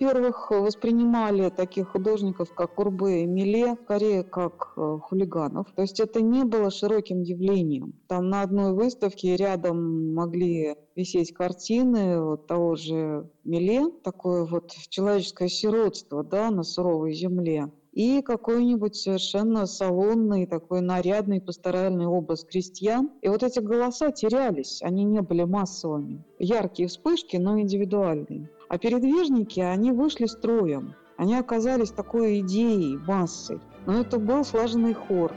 Во-первых, 0.00 0.50
воспринимали 0.50 1.50
таких 1.50 1.90
художников, 1.90 2.54
как 2.54 2.74
Курбе 2.74 3.24
и 3.24 3.26
Миле, 3.26 3.76
скорее 3.84 4.24
как 4.24 4.72
э, 4.78 4.98
хулиганов. 5.02 5.66
То 5.76 5.82
есть 5.82 6.00
это 6.00 6.22
не 6.22 6.44
было 6.44 6.70
широким 6.70 7.20
явлением. 7.20 7.92
Там 8.08 8.30
на 8.30 8.40
одной 8.40 8.72
выставке 8.72 9.36
рядом 9.36 10.14
могли 10.14 10.76
висеть 10.96 11.34
картины 11.34 12.18
вот 12.22 12.46
того 12.46 12.76
же 12.76 13.28
Миле, 13.44 13.90
такое 14.02 14.46
вот 14.46 14.72
человеческое 14.88 15.48
сиротство 15.48 16.24
да, 16.24 16.50
на 16.50 16.62
суровой 16.62 17.12
земле 17.12 17.70
и 17.92 18.22
какой-нибудь 18.22 18.96
совершенно 18.96 19.66
салонный, 19.66 20.46
такой 20.46 20.80
нарядный 20.80 21.42
пасторальный 21.42 22.06
образ 22.06 22.44
крестьян. 22.44 23.10
И 23.20 23.28
вот 23.28 23.42
эти 23.42 23.58
голоса 23.58 24.12
терялись, 24.12 24.80
они 24.80 25.04
не 25.04 25.20
были 25.20 25.42
массовыми. 25.42 26.24
Яркие 26.38 26.88
вспышки, 26.88 27.36
но 27.36 27.60
индивидуальные. 27.60 28.48
А 28.70 28.78
передвижники, 28.78 29.58
они 29.58 29.90
вышли 29.90 30.26
строем. 30.26 30.94
Они 31.16 31.34
оказались 31.34 31.90
такой 31.90 32.38
идеей, 32.38 32.98
массой. 32.98 33.60
Но 33.84 34.00
это 34.00 34.20
был 34.20 34.44
слаженный 34.44 34.94
хор. 34.94 35.32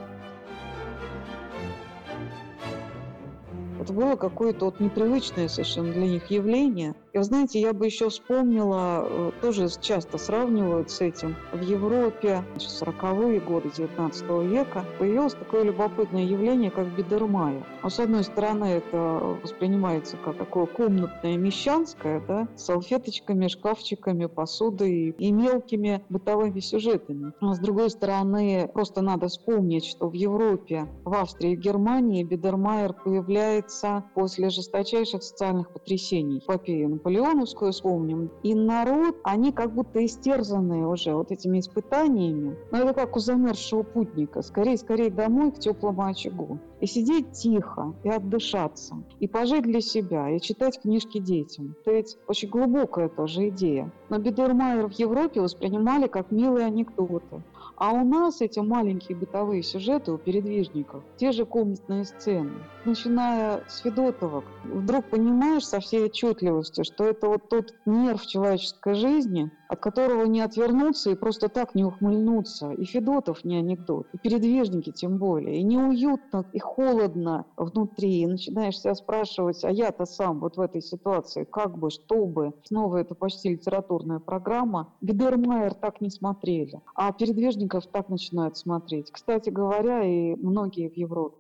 Это 3.82 3.92
было 3.92 4.18
какое-то 4.18 4.66
вот 4.66 4.80
непривычное 4.80 5.48
совершенно 5.48 5.92
для 5.92 6.08
них 6.08 6.30
явление. 6.30 6.94
И 7.14 7.18
вы 7.20 7.24
знаете, 7.24 7.62
я 7.62 7.74
бы 7.74 7.86
еще 7.86 8.10
вспомнила, 8.10 9.06
э, 9.08 9.32
тоже 9.40 9.70
часто 9.80 10.18
сравнивают 10.18 10.90
с 10.90 11.00
этим, 11.00 11.36
в 11.52 11.62
Европе 11.62 12.44
в 12.56 12.58
40-е 12.58 13.40
годы 13.40 13.70
19 13.70 14.24
века 14.50 14.84
появилось 14.98 15.36
такое 15.36 15.62
любопытное 15.62 16.24
явление, 16.24 16.72
как 16.72 16.88
бидермайер. 16.96 17.64
Но, 17.84 17.90
с 17.92 18.00
одной 18.00 18.24
стороны, 18.24 18.66
это 18.66 18.98
воспринимается 19.44 20.18
как 20.18 20.38
такое 20.38 20.66
комнатное 20.66 21.38
мещанское, 21.38 22.20
да, 22.28 22.48
с 22.56 22.64
салфеточками, 22.64 23.48
шкафчиками, 23.48 24.26
посудой 24.26 25.10
и 25.16 25.32
мелкими 25.32 26.04
бытовыми 26.10 26.62
сюжетами. 26.62 27.34
А 27.42 27.54
с 27.54 27.60
другой 27.60 27.92
стороны, 27.92 28.68
просто 28.74 29.04
надо 29.04 29.28
вспомнить, 29.28 29.86
что 29.86 30.10
в 30.10 30.14
Европе, 30.14 30.88
в 31.06 31.14
Австрии 31.14 31.52
и 31.52 31.58
Германии 31.58 32.24
бидермайер 32.24 32.94
появляется 32.94 34.04
после 34.16 34.50
жесточайших 34.50 35.22
социальных 35.22 35.72
потрясений. 35.72 36.40
Эпопею 36.40 37.03
наполеоновскую 37.04 37.74
вспомним, 37.74 38.32
и 38.44 38.56
народ, 38.56 39.18
они 39.24 39.52
как 39.52 39.74
будто 39.74 40.04
истерзанные 40.06 40.88
уже 40.88 41.14
вот 41.14 41.32
этими 41.32 41.60
испытаниями. 41.60 42.56
Но 42.72 42.80
это 42.80 42.94
как 42.94 43.16
у 43.18 43.20
замерзшего 43.20 43.84
путника. 43.84 44.42
Скорее, 44.42 44.78
скорее 44.78 45.10
домой 45.10 45.52
к 45.52 45.60
теплому 45.60 46.06
очагу. 46.06 46.60
И 46.80 46.86
сидеть 46.86 47.32
тихо, 47.32 47.94
и 48.04 48.10
отдышаться, 48.10 48.96
и 49.20 49.28
пожить 49.28 49.64
для 49.64 49.82
себя, 49.82 50.30
и 50.30 50.40
читать 50.40 50.82
книжки 50.82 51.20
детям. 51.20 51.76
Это 51.82 51.96
ведь 51.96 52.18
очень 52.28 52.50
глубокая 52.50 53.10
тоже 53.10 53.50
идея. 53.50 53.92
Но 54.10 54.18
Бидермайер 54.18 54.88
в 54.88 54.94
Европе 54.94 55.42
воспринимали 55.42 56.08
как 56.08 56.32
милые 56.32 56.66
анекдоты. 56.68 57.42
А 57.76 57.92
у 57.92 58.06
нас 58.06 58.42
эти 58.42 58.60
маленькие 58.60 59.18
бытовые 59.18 59.64
сюжеты 59.64 60.12
у 60.12 60.18
передвижников, 60.18 61.04
те 61.18 61.32
же 61.32 61.46
комнатные 61.46 62.06
сцены, 62.06 62.52
начиная 62.86 63.64
с 63.68 63.80
Федотовок, 63.80 64.46
вдруг 64.64 65.10
понимаешь 65.10 65.66
со 65.66 65.80
всей 65.80 66.06
отчетливостью, 66.06 66.86
что 66.86 67.06
это 67.06 67.28
вот 67.28 67.50
тот 67.50 67.74
нерв 67.86 68.26
человеческой 68.26 68.94
жизни, 68.94 69.52
от 69.74 69.80
которого 69.80 70.26
не 70.26 70.42
отвернуться 70.42 71.10
и 71.10 71.16
просто 71.16 71.50
так 71.50 71.76
не 71.76 71.84
ухмыльнуться. 71.84 72.72
И 72.72 72.86
Федотов 72.86 73.44
не 73.44 73.58
анекдот, 73.58 74.08
и 74.14 74.18
передвижники 74.18 74.92
тем 74.92 75.18
более. 75.18 75.60
И 75.60 75.64
неуютно, 75.64 76.46
и 76.54 76.60
холодно 76.60 77.46
внутри. 77.58 78.22
И 78.22 78.28
начинаешь 78.28 78.80
себя 78.80 78.96
спрашивать, 78.96 79.64
а 79.64 79.72
я-то 79.72 80.06
сам 80.06 80.40
вот 80.40 80.58
в 80.58 80.62
этой 80.62 80.82
ситуации, 80.82 81.44
как 81.44 81.78
бы, 81.78 81.90
что 81.90 82.26
бы. 82.26 82.54
Снова 82.64 82.98
это 82.98 83.16
почти 83.16 83.50
литературная 83.50 84.20
программа. 84.20 84.94
Бидермайер 85.02 85.74
так 85.74 86.02
не 86.02 86.10
смотрели. 86.10 86.82
А 86.96 87.12
передвижников 87.12 87.88
так 87.88 88.10
начинают 88.10 88.58
смотреть. 88.58 89.12
Кстати 89.12 89.50
говоря, 89.50 90.04
и 90.04 90.36
многие 90.36 90.90
в 90.90 90.98
Европе. 90.98 91.38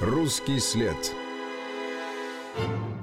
Русский 0.00 0.58
след. 0.58 1.14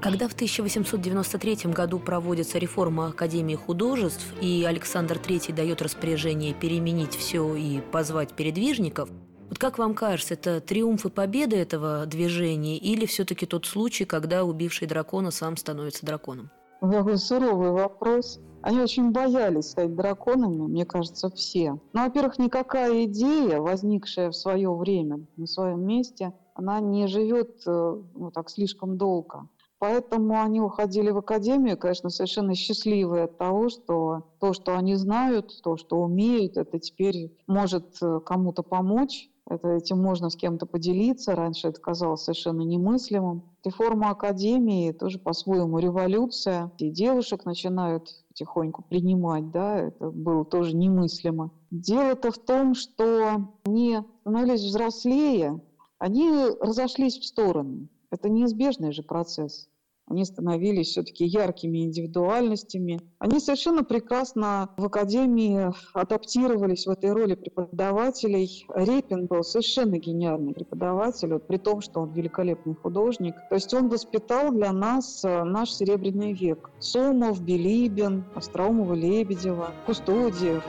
Когда 0.01 0.29
в 0.29 0.33
1893 0.33 1.73
году 1.73 1.99
проводится 1.99 2.57
реформа 2.57 3.07
Академии 3.07 3.55
художеств, 3.55 4.33
и 4.41 4.63
Александр 4.63 5.17
III 5.17 5.53
дает 5.53 5.81
распоряжение 5.81 6.53
переменить 6.53 7.15
все 7.15 7.53
и 7.55 7.81
позвать 7.81 8.31
передвижников, 8.33 9.09
вот 9.49 9.57
как 9.57 9.77
вам 9.77 9.93
кажется, 9.93 10.35
это 10.35 10.61
триумф 10.61 11.05
и 11.05 11.09
победа 11.09 11.57
этого 11.57 12.05
движения 12.05 12.77
или 12.77 13.05
все-таки 13.05 13.45
тот 13.45 13.65
случай, 13.65 14.05
когда 14.05 14.45
убивший 14.45 14.87
дракона 14.87 15.31
сам 15.31 15.57
становится 15.57 16.05
драконом? 16.05 16.49
Какой 16.79 17.17
суровый 17.17 17.71
вопрос. 17.71 18.39
Они 18.61 18.79
очень 18.79 19.11
боялись 19.11 19.71
стать 19.71 19.95
драконами, 19.95 20.67
мне 20.67 20.85
кажется, 20.85 21.29
все. 21.29 21.79
Ну, 21.93 22.03
во-первых, 22.03 22.39
никакая 22.39 23.05
идея, 23.05 23.59
возникшая 23.59 24.29
в 24.29 24.35
свое 24.35 24.73
время 24.73 25.25
на 25.35 25.45
своем 25.45 25.85
месте, 25.85 26.33
она 26.55 26.79
не 26.79 27.07
живет 27.07 27.61
э, 27.65 28.01
ну, 28.15 28.31
так 28.31 28.49
слишком 28.49 28.97
долго. 28.97 29.47
Поэтому 29.79 30.41
они 30.41 30.59
уходили 30.59 31.09
в 31.09 31.17
академию, 31.17 31.77
конечно, 31.77 32.09
совершенно 32.09 32.53
счастливые 32.53 33.23
от 33.23 33.37
того, 33.37 33.69
что 33.69 34.27
то, 34.39 34.51
что 34.51 34.77
они 34.77 34.95
знают, 34.95 35.61
то, 35.63 35.77
что 35.77 36.01
умеют, 36.01 36.57
это 36.57 36.79
теперь 36.79 37.37
может 37.47 37.95
э, 38.01 38.19
кому-то 38.25 38.61
помочь. 38.61 39.29
Это, 39.49 39.69
этим 39.69 39.99
можно 39.99 40.29
с 40.29 40.35
кем-то 40.35 40.67
поделиться. 40.67 41.33
Раньше 41.33 41.69
это 41.69 41.81
казалось 41.81 42.21
совершенно 42.21 42.61
немыслимым. 42.61 43.43
Реформа 43.63 44.11
Академии 44.11 44.91
тоже 44.91 45.17
по-своему 45.17 45.79
революция. 45.79 46.71
И 46.77 46.91
девушек 46.91 47.45
начинают 47.45 48.09
потихоньку 48.27 48.83
принимать, 48.83 49.49
да, 49.49 49.77
это 49.79 50.11
было 50.11 50.45
тоже 50.45 50.75
немыслимо. 50.75 51.51
Дело-то 51.71 52.31
в 52.31 52.37
том, 52.37 52.75
что 52.75 53.47
они 53.65 53.99
становились 54.21 54.61
взрослее, 54.61 55.61
они 55.97 56.29
разошлись 56.61 57.17
в 57.17 57.25
стороны. 57.25 57.89
Это 58.11 58.29
неизбежный 58.29 58.91
же 58.91 59.03
процесс. 59.03 59.69
Они 60.09 60.25
становились 60.25 60.87
все-таки 60.87 61.23
яркими 61.23 61.83
индивидуальностями. 61.83 62.99
Они 63.19 63.39
совершенно 63.39 63.83
прекрасно 63.83 64.69
в 64.75 64.85
академии 64.85 65.71
адаптировались 65.93 66.87
в 66.87 66.89
этой 66.89 67.11
роли 67.11 67.35
преподавателей. 67.35 68.65
Репин 68.73 69.27
был 69.27 69.43
совершенно 69.43 69.99
гениальный 69.99 70.55
преподаватель, 70.55 71.33
вот, 71.33 71.45
при 71.45 71.57
том, 71.57 71.81
что 71.81 72.01
он 72.01 72.11
великолепный 72.13 72.73
художник. 72.73 73.35
То 73.49 73.55
есть 73.55 73.71
он 73.71 73.87
воспитал 73.87 74.51
для 74.51 74.71
нас 74.71 75.23
э, 75.23 75.43
наш 75.43 75.73
Серебряный 75.73 76.33
век. 76.33 76.71
Сомов, 76.79 77.43
Билибин, 77.43 78.25
Остроумова, 78.33 78.95
Лебедева, 78.95 79.69
Кустодиев. 79.85 80.63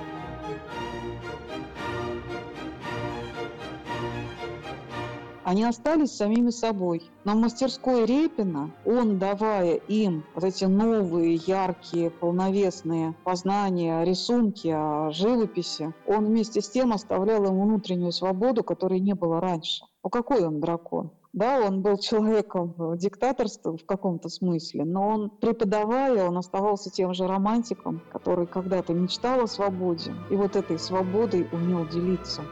Они 5.45 5.65
остались 5.65 6.13
самими 6.13 6.51
собой. 6.51 7.03
Но 7.25 7.33
в 7.33 7.37
мастерской 7.37 8.05
Репина 8.05 8.71
он, 8.85 9.19
давая 9.19 9.75
им 9.75 10.25
вот 10.35 10.45
эти 10.45 10.65
новые, 10.65 11.35
яркие, 11.35 12.11
полновесные 12.11 13.15
познания, 13.25 14.05
рисунки 14.05 14.69
о 14.69 15.11
живописи, 15.11 15.93
он 16.07 16.27
вместе 16.27 16.61
с 16.61 16.71
тем 16.71 16.93
оставлял 16.93 17.45
им 17.45 17.61
внутреннюю 17.61 18.13
свободу, 18.13 18.63
которой 18.63 19.01
не 19.01 19.15
было 19.15 19.41
раньше. 19.41 19.85
Ну 20.03 20.11
какой 20.11 20.45
он 20.45 20.61
дракон? 20.61 21.11
Да, 21.33 21.61
он 21.61 21.81
был 21.81 21.97
человеком 21.97 22.75
диктаторства 22.97 23.77
в 23.77 23.87
каком-то 23.87 24.29
смысле, 24.29 24.85
но 24.85 25.09
он, 25.09 25.31
преподавая, 25.31 26.29
он 26.29 26.37
оставался 26.37 26.91
тем 26.91 27.15
же 27.15 27.29
романтиком, 27.29 28.03
который 28.11 28.47
когда-то 28.49 28.93
мечтал 28.95 29.43
о 29.43 29.47
свободе, 29.47 30.13
и 30.29 30.35
вот 30.35 30.57
этой 30.57 30.79
свободой 30.79 31.47
умел 31.53 31.87
делиться. 31.87 32.43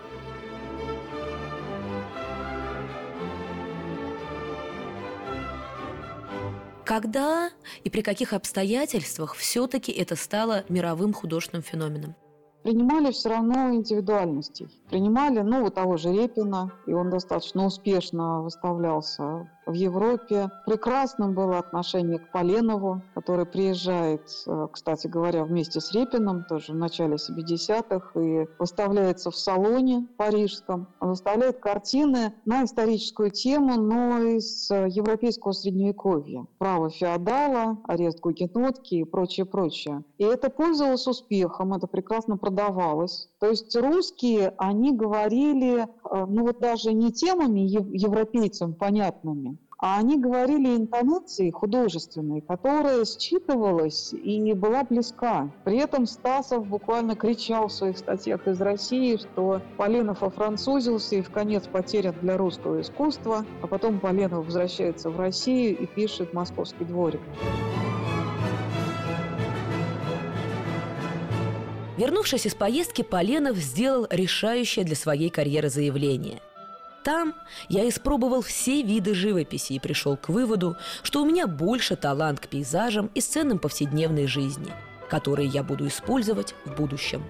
Когда 7.01 7.51
и 7.85 7.91
при 7.91 8.01
каких 8.01 8.33
обстоятельствах 8.33 9.37
все-таки 9.37 9.93
это 9.93 10.17
стало 10.17 10.65
мировым 10.69 11.13
художественным 11.13 11.63
феноменом? 11.63 12.17
принимали 12.65 13.13
все 13.13 13.29
равно 13.29 13.73
индивидуальностей. 13.73 14.67
Принимали, 14.91 15.39
ну, 15.43 15.63
вот 15.63 15.77
того 15.77 15.97
же 15.97 16.13
Репина, 16.13 16.73
и 16.89 16.93
он 16.93 17.09
достаточно 17.09 17.65
успешно 17.65 18.43
выставлялся 18.43 19.49
в 19.69 19.75
Европе. 19.75 20.51
Прекрасным 20.67 21.35
было 21.35 21.59
отношение 21.59 22.19
к 22.19 22.33
Поленову, 22.33 23.03
который 23.15 23.47
приезжает, 23.47 24.23
э, 24.47 24.69
кстати 24.73 25.07
говоря, 25.07 25.45
вместе 25.45 25.81
с 25.81 25.93
Репиным, 25.93 26.45
тоже 26.45 26.73
в 26.73 26.77
начале 26.77 27.17
70-х, 27.17 28.19
и 28.21 28.47
выставляется 28.59 29.31
в 29.31 29.37
салоне 29.37 30.09
парижском. 30.17 30.89
Он 31.01 31.11
выставляет 31.11 31.61
картины 31.61 32.33
на 32.47 32.65
историческую 32.65 33.31
тему, 33.31 33.75
но 33.75 34.19
из 34.23 34.71
э, 34.71 34.87
европейского 34.89 35.53
средневековья. 35.53 36.47
Право 36.59 36.89
феодала, 36.89 37.79
арест 37.87 38.21
гугенотки 38.21 38.95
и 38.97 39.05
прочее, 39.05 39.45
прочее. 39.45 40.03
И 40.17 40.25
это 40.25 40.49
пользовалось 40.49 41.07
успехом, 41.07 41.75
это 41.75 41.87
прекрасно 41.87 42.39
продавалось. 42.39 43.29
То 43.39 43.49
есть 43.49 43.77
русские, 43.77 44.55
они 44.57 44.97
говорили, 44.97 45.83
э, 45.83 45.87
ну 46.27 46.43
вот 46.43 46.59
даже 46.59 46.93
не 46.95 47.13
темами 47.13 47.61
европейцам 47.61 48.75
понятными, 48.75 49.58
а 49.79 49.99
они 49.99 50.19
говорили 50.19 50.77
интонацией 50.77 51.53
художественной, 51.53 52.41
которая 52.41 53.05
считывалась 53.05 54.13
и 54.13 54.53
была 54.53 54.83
близка. 54.83 55.53
При 55.65 55.79
этом 55.79 56.07
Стасов 56.07 56.67
буквально 56.67 57.15
кричал 57.15 57.69
в 57.69 57.73
своих 57.73 57.97
статьях 57.97 58.47
из 58.49 58.61
России, 58.61 59.17
что 59.17 59.63
Поленов 59.77 60.25
офранцузился 60.25 61.17
и 61.17 61.23
в 61.23 61.31
конец 61.31 61.69
потерян 61.69 62.15
для 62.21 62.37
русского 62.37 62.81
искусства, 62.81 63.47
а 63.63 63.67
потом 63.69 64.01
Поленов 64.01 64.47
возвращается 64.47 65.11
в 65.11 65.19
Россию 65.19 65.79
и 65.79 65.87
пишет 65.87 66.35
«Московский 66.35 66.85
дворик». 66.85 67.21
Вернувшись 71.97 72.47
из 72.47 72.55
поездки, 72.55 73.03
Поленов 73.03 73.57
сделал 73.57 74.07
решающее 74.11 74.85
для 74.85 74.95
своей 74.95 75.31
карьеры 75.31 75.69
заявление. 75.69 76.41
Там 77.09 77.33
я 77.71 77.89
испробовал 77.89 78.43
все 78.43 78.83
виды 78.83 79.15
живописи 79.15 79.73
и 79.73 79.79
пришел 79.79 80.19
к 80.19 80.29
выводу, 80.29 80.77
что 81.03 81.23
у 81.23 81.25
меня 81.25 81.47
больше 81.47 81.97
талант 81.97 82.39
к 82.39 82.49
пейзажам 82.49 83.11
и 83.15 83.23
сценам 83.23 83.59
повседневной 83.59 84.27
жизни, 84.27 84.75
которые 85.09 85.49
я 85.49 85.63
буду 85.63 85.87
использовать 85.87 86.55
в 86.67 86.77
будущем. 86.77 87.25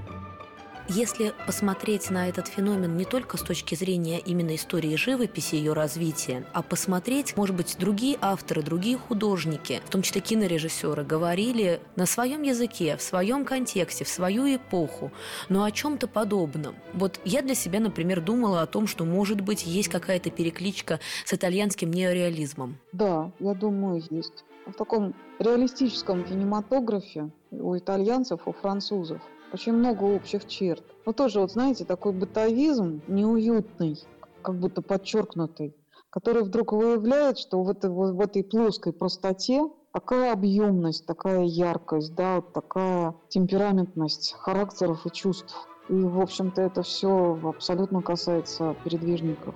Если 0.90 1.34
посмотреть 1.44 2.08
на 2.08 2.30
этот 2.30 2.48
феномен 2.48 2.96
не 2.96 3.04
только 3.04 3.36
с 3.36 3.42
точки 3.42 3.74
зрения 3.74 4.18
именно 4.20 4.54
истории 4.54 4.96
живописи, 4.96 5.54
ее 5.54 5.74
развития, 5.74 6.46
а 6.54 6.62
посмотреть, 6.62 7.36
может 7.36 7.54
быть, 7.54 7.76
другие 7.78 8.16
авторы, 8.22 8.62
другие 8.62 8.96
художники, 8.96 9.82
в 9.84 9.90
том 9.90 10.00
числе 10.00 10.22
кинорежиссеры, 10.22 11.04
говорили 11.04 11.82
на 11.96 12.06
своем 12.06 12.40
языке, 12.40 12.96
в 12.96 13.02
своем 13.02 13.44
контексте, 13.44 14.06
в 14.06 14.08
свою 14.08 14.56
эпоху, 14.56 15.12
но 15.50 15.64
о 15.64 15.70
чем-то 15.70 16.08
подобном. 16.08 16.74
Вот 16.94 17.20
я 17.26 17.42
для 17.42 17.54
себя, 17.54 17.80
например, 17.80 18.22
думала 18.22 18.62
о 18.62 18.66
том, 18.66 18.86
что, 18.86 19.04
может 19.04 19.42
быть, 19.42 19.66
есть 19.66 19.88
какая-то 19.88 20.30
перекличка 20.30 21.00
с 21.26 21.34
итальянским 21.34 21.90
неореализмом. 21.90 22.78
Да, 22.92 23.30
я 23.40 23.52
думаю, 23.52 24.02
есть. 24.08 24.42
В 24.64 24.72
таком 24.72 25.14
реалистическом 25.38 26.24
кинематографе 26.24 27.28
у 27.50 27.76
итальянцев, 27.76 28.40
у 28.46 28.52
французов– 28.52 29.20
очень 29.52 29.72
много 29.72 30.04
общих 30.04 30.46
черт. 30.46 30.84
Но 31.06 31.12
тоже, 31.12 31.40
вот 31.40 31.52
знаете, 31.52 31.84
такой 31.84 32.12
бытовизм 32.12 33.02
неуютный, 33.08 33.98
как 34.42 34.58
будто 34.58 34.82
подчеркнутый, 34.82 35.74
который 36.10 36.42
вдруг 36.42 36.72
выявляет, 36.72 37.38
что 37.38 37.62
в 37.62 37.70
этой, 37.70 37.90
в 37.90 38.20
этой 38.20 38.44
плоской 38.44 38.92
простоте 38.92 39.68
такая 39.92 40.32
объемность, 40.32 41.06
такая 41.06 41.44
яркость, 41.44 42.14
да, 42.14 42.36
вот 42.36 42.52
такая 42.52 43.14
темпераментность 43.28 44.34
характеров 44.38 45.06
и 45.06 45.10
чувств. 45.10 45.68
И, 45.88 45.94
в 45.94 46.20
общем-то, 46.20 46.60
это 46.60 46.82
все 46.82 47.40
абсолютно 47.44 48.02
касается 48.02 48.76
передвижников. 48.84 49.54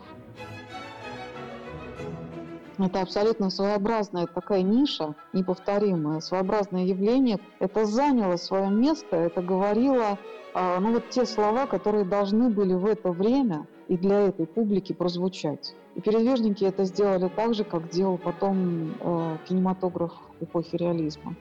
Это 2.82 3.00
абсолютно 3.00 3.48
своеобразная 3.48 4.26
такая 4.26 4.62
ниша, 4.62 5.14
неповторимая, 5.32 6.18
своеобразное 6.18 6.84
явление. 6.84 7.38
Это 7.60 7.86
заняло 7.86 8.34
свое 8.36 8.70
место, 8.70 9.14
это 9.14 9.40
говорило, 9.40 10.18
а, 10.52 10.80
ну 10.80 10.94
вот 10.94 11.08
те 11.08 11.24
слова, 11.24 11.66
которые 11.66 12.04
должны 12.04 12.50
были 12.50 12.74
в 12.74 12.86
это 12.86 13.12
время 13.12 13.68
и 13.86 13.96
для 13.96 14.22
этой 14.22 14.46
публики 14.46 14.92
прозвучать. 14.92 15.76
И 15.94 16.00
передвижники 16.00 16.64
это 16.64 16.84
сделали 16.84 17.28
так 17.28 17.54
же, 17.54 17.62
как 17.62 17.88
делал 17.88 18.18
потом 18.18 18.94
э, 18.98 19.36
кинематограф 19.46 20.12
эпохи 20.40 20.74
реализма. 20.74 21.36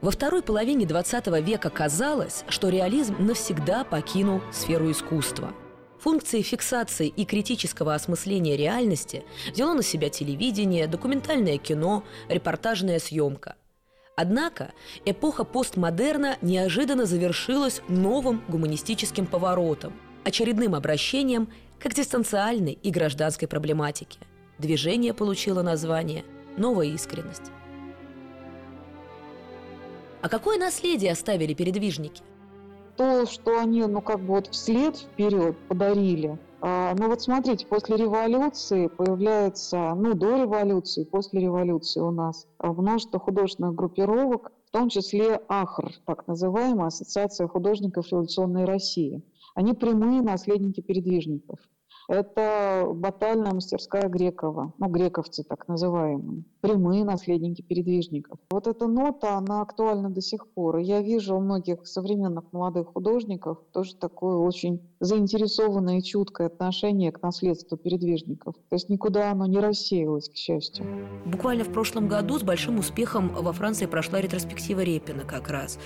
Во 0.00 0.10
второй 0.10 0.42
половине 0.42 0.86
XX 0.86 1.42
века 1.42 1.68
казалось, 1.68 2.44
что 2.48 2.70
реализм 2.70 3.16
навсегда 3.18 3.84
покинул 3.84 4.40
сферу 4.50 4.90
искусства– 4.90 5.52
Функции 6.00 6.40
фиксации 6.40 7.08
и 7.08 7.26
критического 7.26 7.94
осмысления 7.94 8.56
реальности 8.56 9.22
взяло 9.52 9.74
на 9.74 9.82
себя 9.82 10.08
телевидение, 10.08 10.86
документальное 10.86 11.58
кино, 11.58 12.04
репортажная 12.28 12.98
съемка. 12.98 13.56
Однако 14.16 14.72
эпоха 15.04 15.44
постмодерна 15.44 16.38
неожиданно 16.40 17.04
завершилась 17.04 17.82
новым 17.88 18.42
гуманистическим 18.48 19.26
поворотом, 19.26 19.92
очередным 20.24 20.74
обращением 20.74 21.48
к 21.78 21.86
экзистенциальной 21.86 22.72
и 22.72 22.90
гражданской 22.90 23.46
проблематике. 23.46 24.20
Движение 24.58 25.12
получило 25.12 25.62
название 25.62 26.24
«Новая 26.56 26.86
искренность». 26.86 27.50
А 30.22 30.28
какое 30.28 30.58
наследие 30.58 31.12
оставили 31.12 31.54
передвижники? 31.54 32.22
То, 32.96 33.26
что 33.26 33.58
они, 33.58 33.84
ну, 33.86 34.00
как 34.00 34.20
бы 34.20 34.34
вот 34.34 34.48
вслед 34.48 34.96
вперед 34.96 35.56
подарили, 35.68 36.38
а, 36.62 36.94
ну 36.98 37.08
вот 37.08 37.22
смотрите, 37.22 37.66
после 37.66 37.96
революции 37.96 38.88
появляется, 38.88 39.94
ну 39.94 40.14
до 40.14 40.42
революции, 40.42 41.04
после 41.04 41.40
революции 41.40 42.00
у 42.00 42.10
нас 42.10 42.46
множество 42.58 43.18
художественных 43.18 43.74
группировок, 43.74 44.52
в 44.66 44.70
том 44.70 44.90
числе 44.90 45.40
АХР, 45.48 45.94
так 46.04 46.26
называемая 46.26 46.88
Ассоциация 46.88 47.48
художников 47.48 48.08
революционной 48.10 48.66
России. 48.66 49.22
Они 49.54 49.72
прямые 49.72 50.20
наследники 50.22 50.80
передвижников. 50.80 51.58
Это 52.08 52.86
батальная 52.92 53.54
мастерская 53.54 54.08
Грекова, 54.08 54.74
ну, 54.78 54.88
грековцы 54.88 55.44
так 55.44 55.66
называемые, 55.66 56.44
прямые 56.60 57.04
наследники 57.04 57.62
передвижников. 57.62 58.38
Вот 58.50 58.66
эта 58.66 58.86
нота, 58.86 59.36
она 59.36 59.62
актуальна 59.62 60.10
до 60.10 60.20
сих 60.20 60.46
пор. 60.48 60.78
И 60.78 60.84
я 60.84 61.00
вижу 61.00 61.36
у 61.36 61.40
многих 61.40 61.86
современных 61.86 62.44
молодых 62.52 62.88
художников 62.88 63.58
тоже 63.72 63.94
такое 63.96 64.36
очень 64.36 64.80
заинтересованное 65.00 65.98
и 65.98 66.02
чуткое 66.02 66.48
отношение 66.48 67.12
к 67.12 67.22
наследству 67.22 67.76
передвижников. 67.76 68.54
То 68.68 68.76
есть 68.76 68.88
никуда 68.88 69.30
оно 69.30 69.46
не 69.46 69.58
рассеялось, 69.58 70.28
к 70.28 70.36
счастью. 70.36 70.86
Буквально 71.24 71.64
в 71.64 71.72
прошлом 71.72 72.08
году 72.08 72.38
с 72.38 72.42
большим 72.42 72.78
успехом 72.78 73.28
во 73.28 73.52
Франции 73.52 73.86
прошла 73.86 74.20
ретроспектива 74.20 74.80
Репина 74.80 75.24
как 75.24 75.48
раз. 75.48 75.78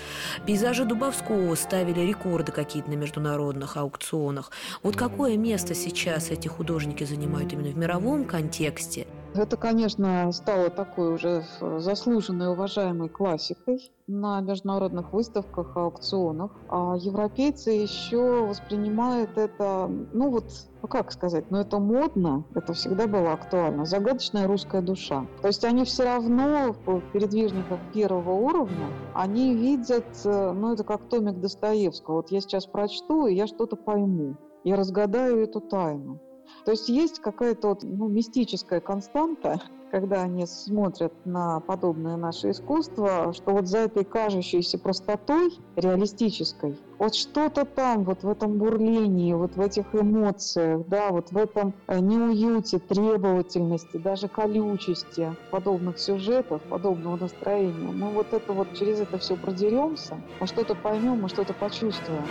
Пейзажи 0.45 0.85
Дубовского 0.85 1.55
ставили 1.55 2.01
рекорды 2.01 2.51
какие-то 2.51 2.89
на 2.89 2.95
международных 2.95 3.77
аукционах. 3.77 4.51
Вот 4.83 4.95
какое 4.95 5.37
место 5.37 5.73
сейчас 5.73 6.31
эти 6.31 6.47
художники 6.47 7.03
занимают 7.03 7.53
именно 7.53 7.69
в 7.69 7.77
мировом 7.77 8.25
контексте? 8.25 9.07
Это, 9.37 9.57
конечно, 9.57 10.31
стало 10.31 10.69
такой 10.69 11.13
уже 11.13 11.43
заслуженной, 11.59 12.53
уважаемой 12.53 13.09
классикой 13.09 13.91
на 14.07 14.39
международных 14.39 15.11
выставках, 15.11 15.75
аукционах. 15.75 16.51
А 16.69 16.95
европейцы 16.95 17.71
еще 17.71 18.45
воспринимают 18.45 19.37
это, 19.37 19.91
ну 20.13 20.29
вот, 20.29 20.45
ну 20.81 20.87
как 20.87 21.11
сказать, 21.11 21.51
ну 21.51 21.57
это 21.57 21.79
модно, 21.79 22.45
это 22.55 22.71
всегда 22.73 23.07
было 23.07 23.33
актуально. 23.33 23.85
Загадочная 23.85 24.47
русская 24.47 24.81
душа. 24.81 25.25
То 25.41 25.47
есть 25.47 25.65
они 25.65 25.83
все 25.83 26.05
равно 26.05 26.73
в 26.85 27.01
передвижниках 27.11 27.79
первого 27.93 28.31
уровня, 28.31 28.87
они 29.13 29.53
видят, 29.53 30.05
э, 30.23 30.51
ну 30.53 30.73
это 30.73 30.85
как 30.85 31.09
томик 31.09 31.41
Достоевского. 31.41 32.15
Вот 32.15 32.31
я 32.31 32.39
сейчас 32.39 32.67
прочту, 32.67 33.27
и 33.27 33.35
я 33.35 33.47
что-то 33.47 33.75
пойму 33.75 34.37
я 34.65 34.75
разгадаю 34.75 35.43
эту 35.43 35.61
тайну. 35.61 36.19
То 36.65 36.71
есть 36.71 36.89
есть 36.89 37.19
какая-то 37.19 37.69
вот, 37.69 37.83
ну, 37.83 38.07
мистическая 38.07 38.79
константа, 38.79 39.61
когда 39.91 40.23
они 40.23 40.45
смотрят 40.45 41.13
на 41.25 41.59
подобное 41.59 42.17
наше 42.17 42.51
искусство, 42.51 43.33
что 43.33 43.51
вот 43.51 43.67
за 43.67 43.79
этой 43.79 44.03
кажущейся 44.03 44.77
простотой 44.77 45.51
реалистической, 45.75 46.77
вот 46.97 47.15
что-то 47.15 47.65
там, 47.65 48.03
вот 48.03 48.23
в 48.23 48.29
этом 48.29 48.57
бурлении, 48.57 49.33
вот 49.33 49.55
в 49.55 49.61
этих 49.61 49.85
эмоциях, 49.93 50.87
да, 50.87 51.11
вот 51.11 51.31
в 51.31 51.37
этом 51.37 51.73
э, 51.87 51.99
неуюте, 51.99 52.79
требовательности, 52.79 53.97
даже 53.97 54.27
колючести 54.27 55.35
подобных 55.51 55.99
сюжетов, 55.99 56.61
подобного 56.63 57.17
настроения, 57.17 57.91
мы 57.91 58.09
вот 58.11 58.33
это 58.33 58.53
вот 58.53 58.73
через 58.73 58.99
это 58.99 59.17
все 59.17 59.35
продеремся, 59.35 60.19
мы 60.39 60.47
что-то 60.47 60.75
поймем, 60.75 61.21
мы 61.21 61.29
что-то 61.29 61.53
почувствуем 61.53 62.25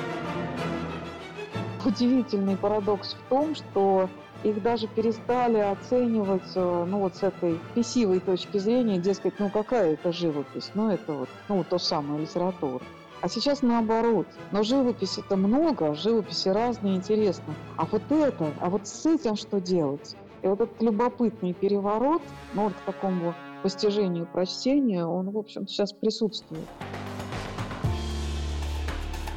удивительный 1.86 2.56
парадокс 2.56 3.14
в 3.14 3.28
том, 3.28 3.54
что 3.54 4.08
их 4.42 4.62
даже 4.62 4.86
перестали 4.86 5.58
оценивать, 5.58 6.52
э, 6.54 6.84
ну 6.88 7.00
вот 7.00 7.16
с 7.16 7.22
этой 7.22 7.58
писивой 7.74 8.20
точки 8.20 8.58
зрения, 8.58 8.98
дескать, 8.98 9.38
ну 9.38 9.50
какая 9.50 9.94
это 9.94 10.12
живопись, 10.12 10.70
ну 10.74 10.90
это 10.90 11.12
вот, 11.12 11.28
ну 11.48 11.64
то 11.64 11.78
самое 11.78 12.20
литература. 12.20 12.84
А 13.20 13.28
сейчас 13.28 13.62
наоборот. 13.62 14.26
Но 14.52 14.62
живописи 14.62 15.20
это 15.20 15.36
много, 15.36 15.94
живописи 15.94 16.48
разные, 16.48 16.96
интересно. 16.96 17.54
А 17.78 17.86
вот 17.86 18.02
это, 18.10 18.52
а 18.60 18.68
вот 18.68 18.86
с 18.86 19.06
этим 19.06 19.36
что 19.36 19.62
делать? 19.62 20.14
И 20.42 20.46
вот 20.46 20.60
этот 20.60 20.82
любопытный 20.82 21.54
переворот, 21.54 22.20
ну 22.52 22.64
вот 22.64 22.74
к 22.74 22.80
такому 22.84 23.34
постижению, 23.62 24.26
прочтению, 24.26 25.08
он, 25.08 25.30
в 25.30 25.38
общем, 25.38 25.66
сейчас 25.66 25.94
присутствует. 25.94 26.66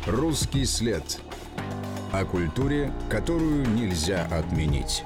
Русский 0.05 0.65
след 0.65 1.21
о 2.11 2.25
культуре, 2.25 2.91
которую 3.09 3.67
нельзя 3.69 4.25
отменить. 4.31 5.03